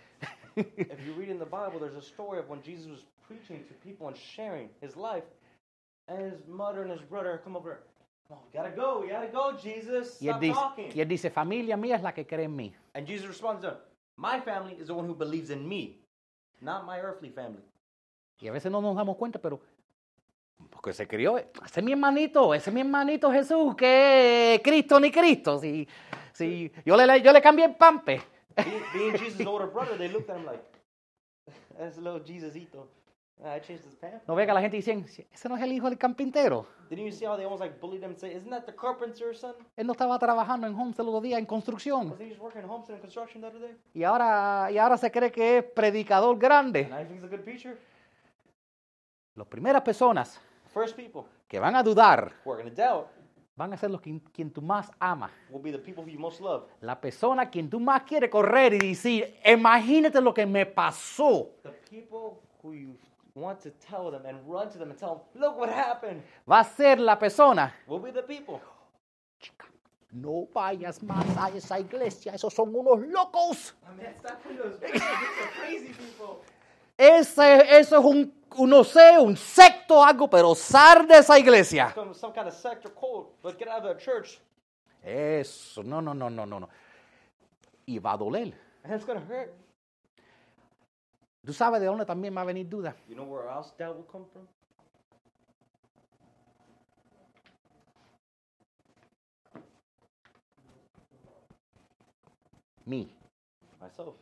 [0.55, 3.73] if you read in the Bible, there's a story of when Jesus was preaching to
[3.83, 5.25] people and sharing his life,
[6.07, 7.83] and his mother and his brother come over.
[8.31, 10.21] Oh, we gotta go, we gotta go, Jesus.
[10.21, 10.91] Y él, Stop dice, talking.
[10.95, 12.73] y él dice, familia mía es la que cree en mí.
[12.93, 13.77] And Jesus responds to them,
[14.21, 15.97] My family is the one who believes in me,
[16.61, 17.63] not my earthly family.
[18.39, 19.59] Y a veces no nos damos cuenta, pero
[20.69, 25.11] porque se crió, ese es mi hermanito, ese es mi hermanito Jesús, que Cristo ni
[25.11, 25.59] Cristo.
[25.59, 25.87] Si,
[26.33, 28.21] si yo, le, yo le cambié el pampe.
[28.57, 30.61] Being, being Jesus' older brother, they looked at him like,
[31.79, 32.89] That's little Jesusito.
[33.43, 34.27] I changed his pants.
[34.27, 36.67] No ve que la gente dice, ese no es el hijo del carpintero.
[36.89, 39.39] Didn't you see how they almost like bullied him and say, Isn't that the carpenter's
[39.39, 39.55] son?
[39.75, 42.11] Él no estaba trabajando en Homestead los días en construcción.
[42.11, 43.75] Wasn't he just working in Homestead and construction the other day?
[43.95, 46.83] Y ahora, y ahora se cree que es predicador grande.
[46.91, 47.79] And I think he's a good preacher.
[49.35, 50.39] Las primeras personas
[50.73, 53.07] First people que van a dudar who are going to doubt
[53.55, 55.31] van a ser los que, quien tú más amas.
[55.49, 56.65] will be the people who you most love.
[56.81, 61.49] La persona quien tú más quieres correr y decir, imagínate lo que me pasó.
[61.63, 62.97] The people who you
[63.35, 66.59] want to tell them and run to them and tell them, Look what happened, Va
[66.59, 67.73] a ser la persona.
[67.87, 68.59] will be the people.
[69.39, 69.65] Chica,
[70.11, 73.73] no vayas más a esa iglesia, esos son unos locos.
[73.87, 76.41] I mean, stop from those these are crazy people.
[76.97, 81.91] Ese, eso es un, un, no sé, un secto algo, pero sal de esa iglesia.
[81.95, 84.39] Some, some kind of sect or cult, but get out of the church.
[85.03, 86.59] Eso, no, no, no, no, no.
[86.59, 86.69] no.
[87.87, 88.53] Y va a doler.
[88.83, 89.53] And it's to hurt.
[91.45, 92.95] ¿Tú sabes de dónde también va a venir duda?
[93.07, 94.47] You know where else doubt will come from?
[102.85, 103.11] Mí.
[103.79, 104.15] Myself.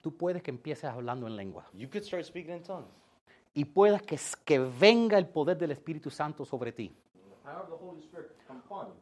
[0.00, 1.66] Tú puedes que empieces hablando en lengua.
[1.74, 2.88] You could start speaking in tongues.
[3.52, 6.88] Y puedas que, que venga el poder del Espíritu Santo sobre ti.
[6.88, 8.94] The power of the Holy Spirit come upon you.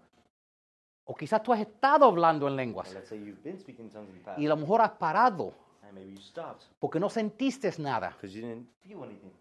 [1.04, 2.92] O quizás tú has estado hablando en lenguas.
[2.94, 4.38] Let's say you've been speaking in tongues in the past.
[4.38, 5.54] Y a lo mejor has parado
[5.88, 8.10] And maybe you stopped porque no sentiste nada.
[8.10, 9.32] because you didn't feel anything.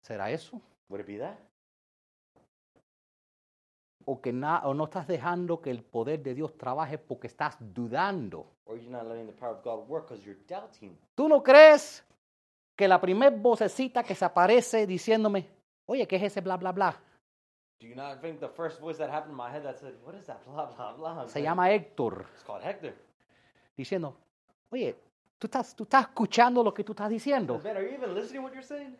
[0.00, 0.60] ¿Será eso?
[0.88, 1.38] Would it be that?
[4.04, 7.56] o que na- o no estás dejando que el poder de Dios trabaje porque estás
[7.60, 8.46] dudando.
[11.14, 12.02] ¿Tú no crees
[12.74, 15.46] que la primer vocecita que se aparece diciéndome,
[15.86, 17.00] oye, ¿qué es ese bla, bla, bla?
[17.82, 20.14] Do you not think the first voice that happened in my head that said, What
[20.14, 20.40] is that?
[20.46, 21.26] Blah, blah, blah.
[21.26, 22.94] Se llama Héctor, It's called Hector.
[23.76, 24.14] diciendo,
[24.70, 24.94] oye,
[25.36, 27.60] ¿tú estás, tú estás escuchando lo que tú estás diciendo?
[27.64, 28.96] Man, are you even listening to what you're saying?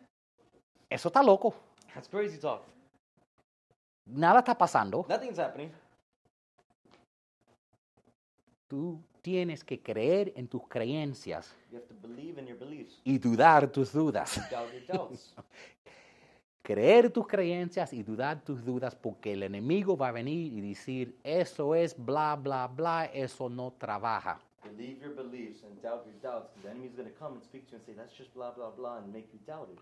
[0.89, 1.55] Eso está loco.
[1.93, 2.61] That's crazy talk.
[4.05, 5.05] Nada está pasando.
[5.07, 5.71] Nothing's happening.
[8.67, 12.99] Tú tienes que creer en tus creencias You have to believe in your beliefs.
[13.05, 14.35] y dudar tus dudas.
[14.51, 15.33] Doubt your doubts.
[16.63, 21.13] Creer tus creencias y dudar tus dudas porque el enemigo va a venir y decir,
[21.21, 24.39] eso es bla, bla, bla, eso no trabaja.
[24.63, 26.49] Believe your beliefs and doubt your doubts.
[26.53, 28.51] 'cause The enemy's going to come and speak to you and say, That's just blah,
[28.51, 29.79] blah, blah, and make you doubt it.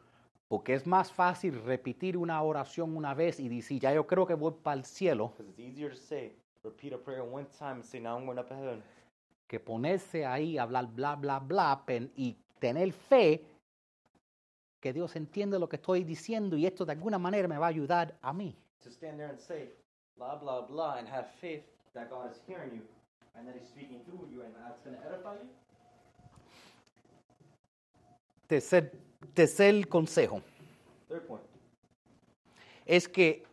[0.47, 4.33] Porque es más fácil repetir una oración una vez y decir, ya yo creo que
[4.33, 7.83] voy para el cielo, Because it's easier to say, repeat a prayer one time and
[7.85, 8.81] say, Now I'm going up to heaven.
[9.47, 11.83] que ponerse ahí a hablar bla, bla, bla
[12.15, 13.43] y tener fe
[14.81, 17.69] que Dios entiende lo que estoy diciendo y esto de alguna manera me va a
[17.69, 18.55] ayudar a mí.
[18.83, 19.69] To stand there and say,
[20.17, 21.63] blah, blah, blah, and have faith
[21.93, 22.81] that God is hearing you
[23.35, 25.47] and that He's speaking through you and that's going to edify you.
[28.47, 28.91] Tercer,
[29.33, 30.41] tercer consejo
[31.07, 31.43] Third point.
[32.85, 33.43] es que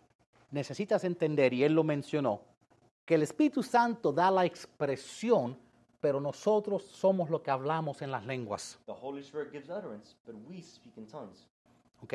[0.50, 2.40] necesitas entender, y él lo mencionó,
[3.04, 5.56] que el Espíritu Santo da la expresión,
[6.00, 8.78] pero nosotros somos lo que hablamos en las lenguas.
[8.86, 11.46] The Holy Spirit gives utterance, but we speak in tongues.
[12.02, 12.14] ¿ok?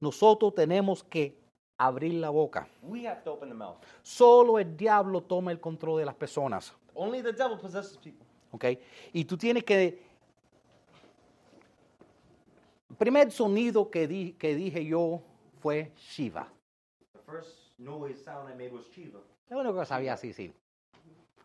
[0.00, 1.36] Nosotros tenemos que
[1.76, 2.68] abrir la boca.
[2.82, 3.76] We have to open the mouth.
[4.02, 6.72] Solo el diablo toma el control de las personas.
[6.94, 8.26] Only the devil possesses people.
[8.52, 8.64] ¿ok?
[9.12, 10.06] Y tú tienes que...
[12.90, 15.20] El primer sonido que, di- que dije yo
[15.60, 16.48] fue Shiva.
[17.12, 19.20] The first noise sound I made was Chiva.
[19.50, 20.52] Lo único que sabía así, sí.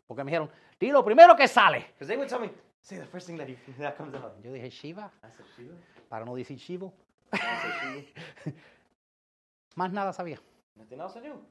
[0.08, 0.50] Porque me dijeron,
[0.80, 1.94] di lo primero que sale.
[2.00, 2.52] They would tell me,
[2.82, 4.34] say the first thing that, you, that comes out.
[4.44, 5.76] Yo dije Shiva, I said, Shiva?
[6.10, 6.94] para no decir Shivo.
[7.32, 8.58] I said, Shiva?
[9.76, 10.40] Más nada sabía.
[10.76, 11.42] Nothing else I knew.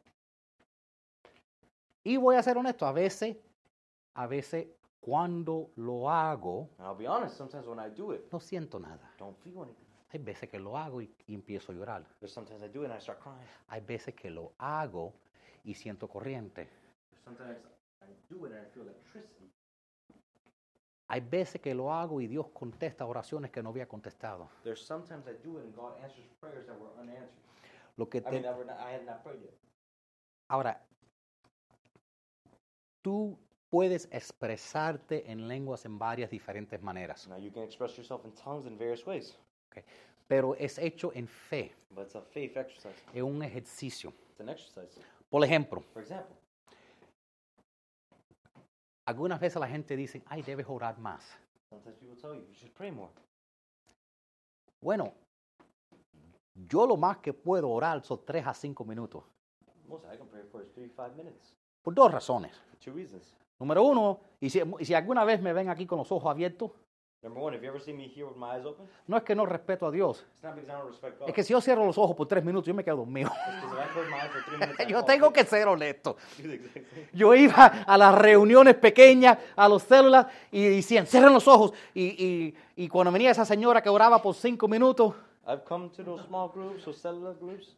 [2.05, 3.37] Y voy a ser honesto, a veces,
[4.15, 4.67] a veces
[5.01, 9.13] cuando lo hago, And I'll be honest, sometimes when I do it, no siento nada.
[9.19, 9.87] Don't feel anything.
[10.13, 12.05] Hay veces que lo hago y, y empiezo a llorar.
[12.21, 13.47] There's sometimes I do it and I start crying.
[13.69, 15.15] Hay veces que lo hago
[15.65, 16.69] y siento corriente.
[17.11, 17.59] There's sometimes
[18.03, 19.51] I do it and I feel electricity.
[21.09, 24.49] Hay veces que lo hago y Dios contesta oraciones que no había contestado.
[24.65, 27.29] There's sometimes I do it and God answers prayers that were unanswered.
[27.97, 28.43] Lo que te-.
[30.49, 30.83] Ahora,
[33.03, 33.39] tú
[33.69, 38.67] puedes expresarte en lenguas en varias diferentes maneras, Now you can express yourself in tongues
[38.67, 39.37] in various ways,
[39.71, 39.85] ¿ok?
[40.29, 42.95] pero es hecho en fe, but it's a faith exercise.
[43.13, 44.13] es un ejercicio.
[44.31, 45.01] It's an exercise.
[45.31, 46.37] Por ejemplo, For example,
[49.05, 51.23] algunas veces la gente dice, ay, debes orar más.
[51.69, 53.13] sometimes people tell you you should pray more.
[54.81, 55.13] Bueno,
[56.55, 59.25] yo lo más que puedo orar son tres a cinco minutos,
[59.89, 60.73] Most I can pray for is
[61.17, 61.55] minutes.
[61.83, 62.53] por dos razones.
[62.79, 63.37] Two reasons.
[63.59, 66.73] Número uno, y si, y si alguna vez me ven aquí con los ojos abiertos,
[67.23, 69.33] Number one, if you ever see me here with my eyes open, no es que
[69.37, 70.27] no respeto a Dios,
[71.25, 73.31] es que si yo cierro los ojos por tres minutos, yo me quedo dormido.
[74.89, 76.16] Yo tengo que ser honesto.
[77.12, 81.73] Yo iba a las reuniones pequeñas, a las células, y decían, cierren los ojos.
[81.95, 85.14] Y, y, y cuando venía esa señora que oraba por cinco minutos,
[85.47, 87.77] I've come to those small groups, those cellular groups,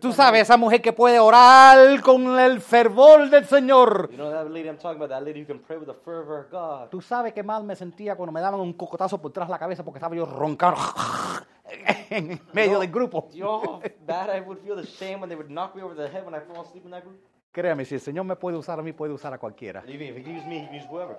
[0.00, 4.08] tú 10 sabes, esa mujer que puede orar con el fervor del Señor.
[4.10, 6.40] you know that lady I'm talking about, that lady who can pray with the fervor
[6.46, 6.88] of God.
[6.90, 9.84] Tú sabes qué mal me sentía cuando me daban un cocotazo por tras la cabeza
[9.84, 10.80] porque estaba yo roncando
[12.10, 13.28] en medio del grupo.
[13.30, 15.82] Do you know how bad I would feel the shame when they would knock me
[15.82, 17.18] over the head when I fall asleep in that group?
[17.52, 19.82] Créame, si el Señor me puede usar a mí, puede usar a cualquiera.
[19.88, 21.16] Even if he can use me, he can use whoever.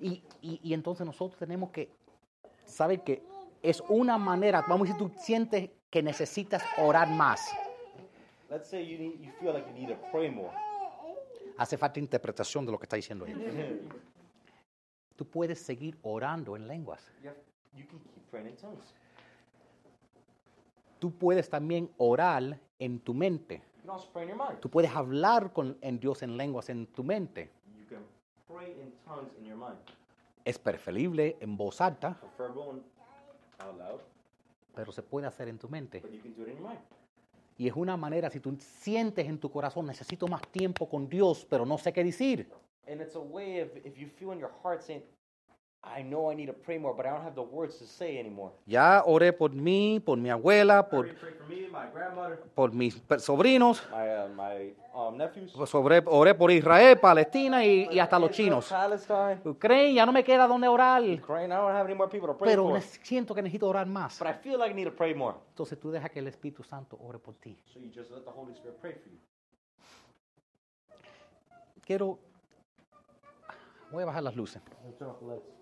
[0.00, 1.88] Y, y- y entonces nosotros tenemos que
[2.66, 3.22] saber que
[3.64, 7.50] es una manera, vamos a decir, tú sientes que necesitas orar más.
[8.50, 10.52] Let's say you need, you feel like you need to pray more.
[11.56, 13.38] Hace falta interpretación de lo que está diciendo ella.
[15.16, 17.00] Tú puedes seguir orando en lenguas.
[17.22, 17.38] You, have,
[17.74, 18.94] you can keep praying in tongues.
[20.98, 23.62] Tú puedes también orar en tu mente.
[23.76, 24.60] You can also pray in your mind.
[24.60, 27.50] Tú puedes hablar con en Dios en lenguas en tu mente.
[27.78, 28.04] You can
[28.46, 29.78] pray in tongues in your mind.
[30.44, 32.93] Es preferible en voz alta, Preferable and
[33.58, 34.00] out loud,
[34.74, 36.00] pero se puede hacer en tu mente.
[36.00, 36.80] but you can do it in your mind.
[37.56, 41.46] Y es una manera, si tú sientes en tu corazón, necesito más tiempo con Dios,
[41.48, 42.50] pero no sé qué decir.
[42.88, 45.04] And it's a way of if you feel in your heart saying,
[45.86, 48.18] I know I need to pray more, but I don't have the words to say
[48.18, 48.52] anymore.
[48.66, 51.06] Ya oré por mí, por mi abuela, por,
[52.72, 55.52] me, mis sobrinos, my uh, my um, nephews.
[55.68, 58.68] sobre, oré por Israel, Palestina y, y hasta los chinos.
[58.68, 61.52] Palestine, Ucrania, ya no me queda donde orar, Ukraine.
[61.54, 62.80] I don't have any more people to pray pero for.
[62.80, 64.18] siento que necesito orar más.
[64.18, 65.36] But I feel like I need to pray more.
[65.50, 67.56] Entonces tú dejas que el Espíritu Santo ore por ti.
[67.66, 69.18] So you just let the Holy Spirit pray for you.
[71.84, 72.18] Quiero...
[73.92, 74.60] Voy a bajar las luces.
[74.98, 75.54] Turn off the lights.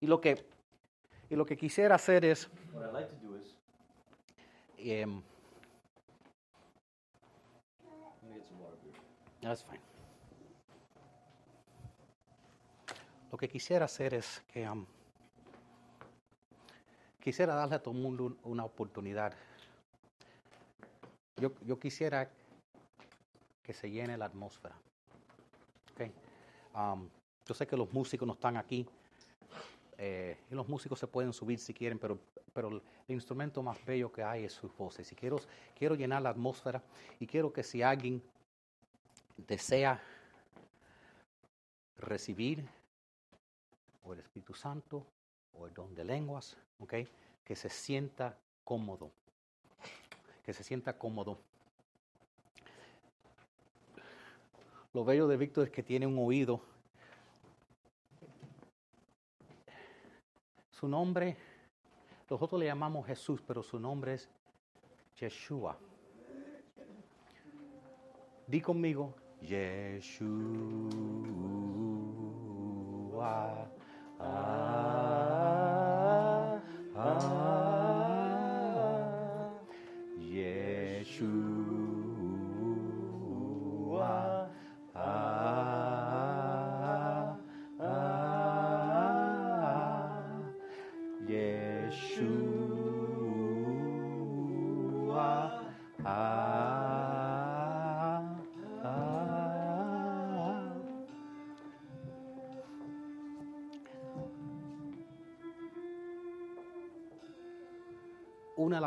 [0.00, 0.44] Y lo que,
[1.28, 2.48] y lo que quisiera hacer es...
[2.92, 3.12] Like
[4.78, 5.22] is.
[9.40, 9.80] That's fine.
[13.30, 14.84] Lo que quisiera hacer es que um,
[17.20, 19.34] quisiera darle a todo el mundo un- una oportunidad.
[21.36, 22.28] Yo, yo quisiera
[23.62, 24.74] que se llene la atmósfera.
[25.92, 26.12] Okay.
[26.74, 27.08] Um,
[27.46, 28.86] yo sé que los músicos no están aquí
[29.98, 32.18] eh, y los músicos se pueden subir si quieren, pero,
[32.52, 35.10] pero el instrumento más bello que hay es sus voces.
[35.10, 35.40] Y quiero,
[35.76, 36.82] quiero llenar la atmósfera
[37.18, 38.22] y quiero que si alguien
[39.36, 40.00] desea
[41.98, 42.66] recibir
[44.04, 45.04] o el Espíritu Santo
[45.52, 46.94] o el don de lenguas, ¿ok?
[47.48, 49.10] que se sienta cómodo,
[50.44, 51.38] que se sienta cómodo.
[54.92, 56.60] Lo bello de Víctor es que tiene un oído.
[60.78, 61.36] Su nombre,
[62.30, 64.28] nosotros le llamamos Jesús, pero su nombre es
[65.18, 65.76] Yeshua.
[68.46, 70.48] Di conmigo, Yeshua.
[74.20, 75.00] Ah,
[76.94, 77.47] ah,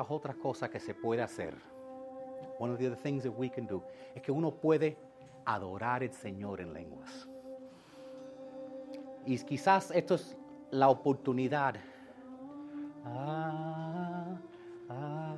[0.02, 1.54] las otras cosas que se puede hacer,
[2.58, 3.84] one of the other things that we can do,
[4.16, 4.98] es que uno puede
[5.46, 7.30] adorar al Señor en lenguas.
[9.28, 10.36] Y quizás esto es
[10.72, 11.76] la oportunidad.
[13.06, 14.40] Ah,
[14.90, 15.36] ah,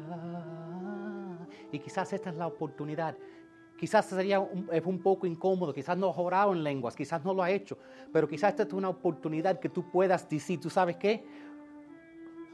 [1.69, 3.17] y quizás esta es la oportunidad.
[3.77, 7.33] Quizás sería un, es un poco incómodo, quizás no has orado en lenguas, quizás no
[7.33, 7.77] lo has hecho,
[8.13, 11.25] pero quizás esta es una oportunidad que tú puedas decir, ¿tú sabes qué?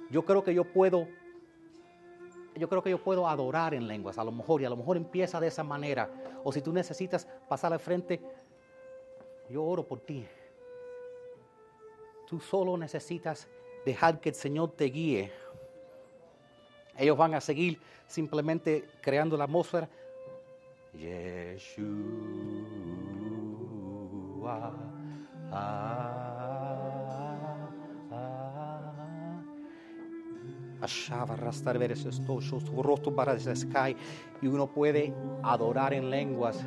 [0.09, 1.07] Yo creo que yo puedo,
[2.55, 4.97] yo creo que yo puedo adorar en lenguas, a lo mejor, y a lo mejor
[4.97, 6.09] empieza de esa manera.
[6.43, 8.19] O si tú necesitas pasar al frente,
[9.49, 10.25] yo oro por ti.
[12.27, 13.47] Tú solo necesitas
[13.85, 15.31] dejar que el Señor te guíe.
[16.97, 19.89] Ellos van a seguir simplemente creando la atmósfera.
[20.93, 21.89] Yeshua.
[25.51, 26.28] Ah,
[34.41, 35.13] y uno puede
[35.43, 36.63] adorar en lenguas.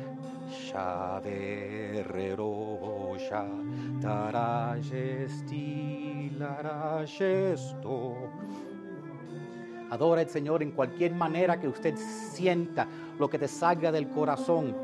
[9.89, 12.87] Adora al Señor en cualquier manera que usted sienta
[13.19, 14.75] lo que te salga del corazón.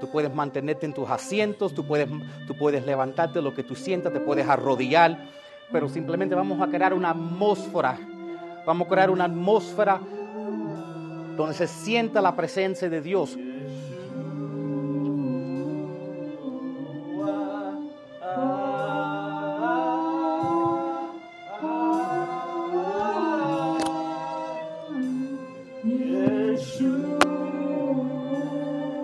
[0.00, 2.08] Tú puedes mantenerte en tus asientos, tú puedes,
[2.46, 5.28] tú puedes levantarte lo que tú sientas, te puedes arrodillar,
[5.72, 7.98] pero simplemente vamos a crear una atmósfera.
[8.66, 10.00] Vamos a crear una atmósfera
[11.36, 13.38] donde se sienta la presencia de Dios.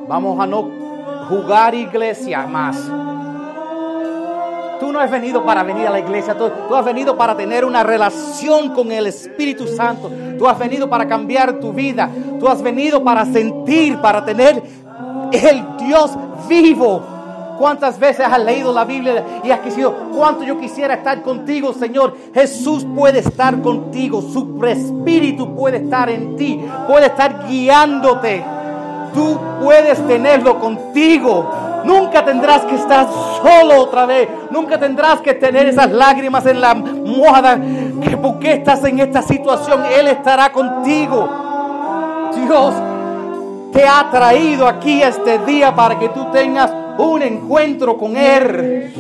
[0.08, 0.68] Vamos a no
[1.28, 3.11] jugar iglesia más.
[4.82, 7.84] Tú no has venido para venir a la iglesia, tú, has venido para tener una
[7.84, 10.10] relación con el Espíritu Santo.
[10.36, 12.10] Tú has venido para cambiar tu vida.
[12.40, 14.60] Tú has venido para sentir, para tener
[15.30, 16.10] el Dios
[16.48, 17.00] vivo.
[17.60, 22.16] ¿Cuántas veces has leído la Biblia y has quisido, cuánto yo quisiera estar contigo, Señor?
[22.34, 28.44] Jesús puede estar contigo, su espíritu puede estar en ti, puede estar guiándote.
[29.14, 31.61] Tú puedes tenerlo contigo.
[31.84, 34.28] Nunca tendrás que estar solo otra vez.
[34.50, 37.58] Nunca tendrás que tener esas lágrimas en la almohada.
[38.02, 41.28] Que por qué estás en esta situación, Él estará contigo.
[42.34, 42.74] Dios,
[43.72, 48.92] te ha traído aquí este día para que tú tengas un encuentro con Él.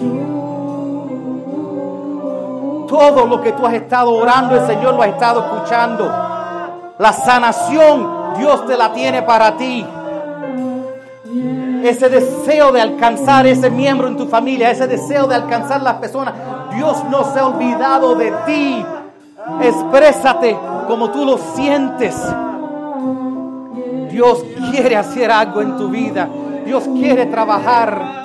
[2.88, 6.04] Todo lo que tú has estado orando, el Señor lo ha estado escuchando.
[6.98, 9.86] La sanación, Dios te la tiene para ti.
[11.82, 16.34] Ese deseo de alcanzar ese miembro en tu familia, ese deseo de alcanzar las personas,
[16.74, 18.84] Dios no se ha olvidado de ti.
[19.60, 20.56] Exprésate
[20.86, 22.16] como tú lo sientes.
[24.10, 26.28] Dios quiere hacer algo en tu vida.
[26.64, 28.22] Dios quiere trabajar.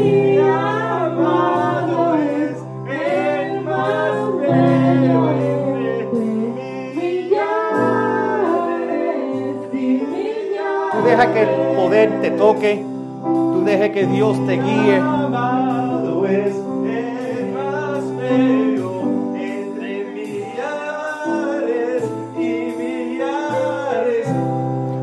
[0.00, 0.27] Y
[11.08, 12.84] deja que el poder te toque.
[13.22, 15.02] Tú deja que Dios te guíe.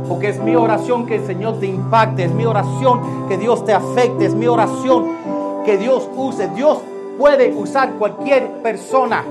[0.08, 2.26] Porque es mi oración que el Señor te impacte.
[2.26, 4.26] Es mi oración que Dios te afecte.
[4.26, 5.06] Es mi oración
[5.66, 6.48] que Dios use.
[6.50, 6.80] Dios
[7.18, 9.24] puede usar cualquier persona.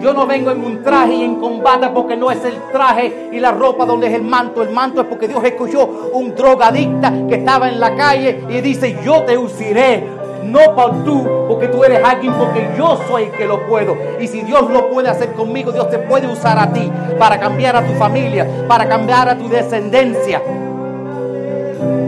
[0.00, 3.40] Yo no vengo en un traje y en combate porque no es el traje y
[3.40, 4.62] la ropa donde es el manto.
[4.62, 8.98] El manto es porque Dios escogió un drogadicta que estaba en la calle y dice,
[9.04, 10.16] yo te usaré.
[10.44, 13.96] No por tú, porque tú eres alguien, porque yo soy el que lo puedo.
[14.20, 16.88] Y si Dios lo puede hacer conmigo, Dios te puede usar a ti
[17.18, 20.40] para cambiar a tu familia, para cambiar a tu descendencia.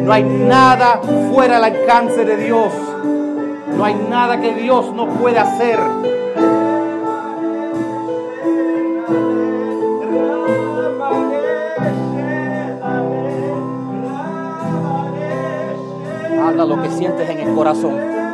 [0.04, 1.00] No hay nada
[1.32, 2.72] fuera del alcance de Dios.
[3.76, 5.78] No hay nada que Dios no pueda hacer.
[16.48, 18.27] Habla lo que sientes en el corazón.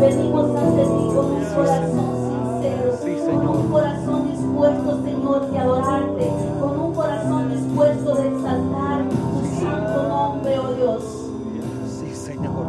[0.00, 2.08] Venimos ante ti con un corazón
[2.60, 9.60] sincero, con un corazón dispuesto, Señor, de adorarte, con un corazón dispuesto de exaltar tu
[9.60, 11.02] santo nombre, oh Dios.
[11.88, 12.66] Sí, Señor.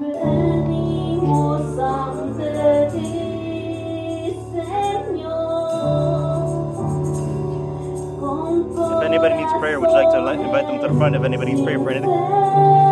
[0.00, 5.40] Venimos ante ti, Señor.
[8.96, 11.52] If anybody needs prayer, would you like to invite them to the front if anybody
[11.52, 12.89] needs prayer for anything?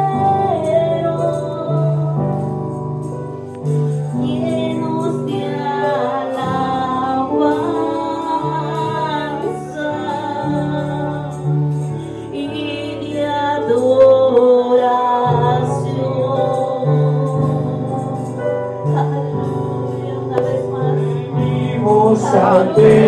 [22.74, 23.07] teu.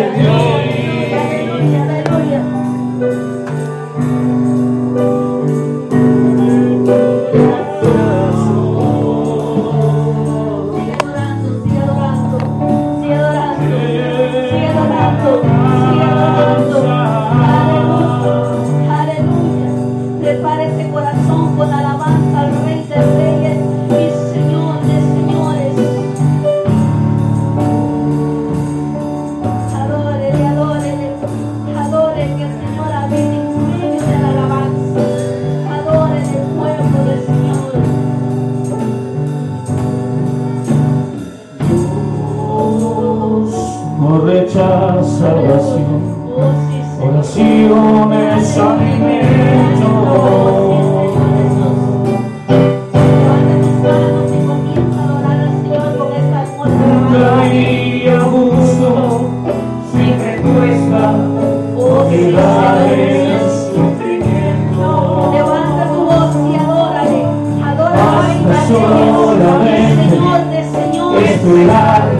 [71.41, 72.11] Esperar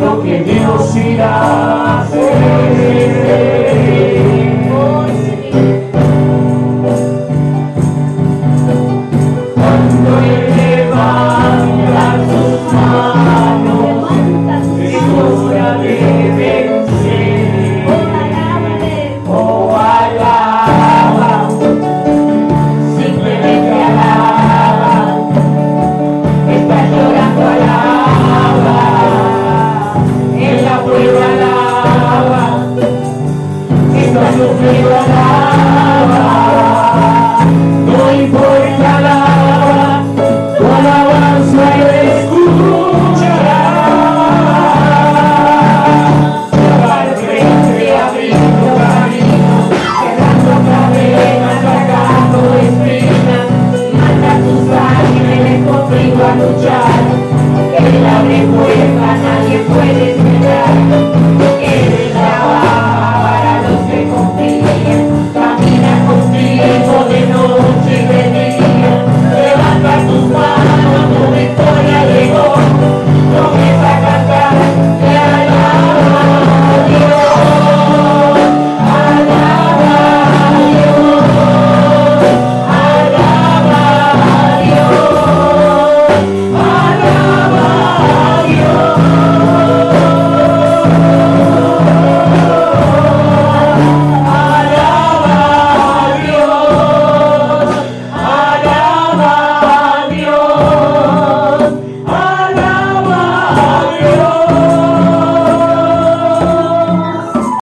[0.00, 3.71] lo que Dios irá a hacer.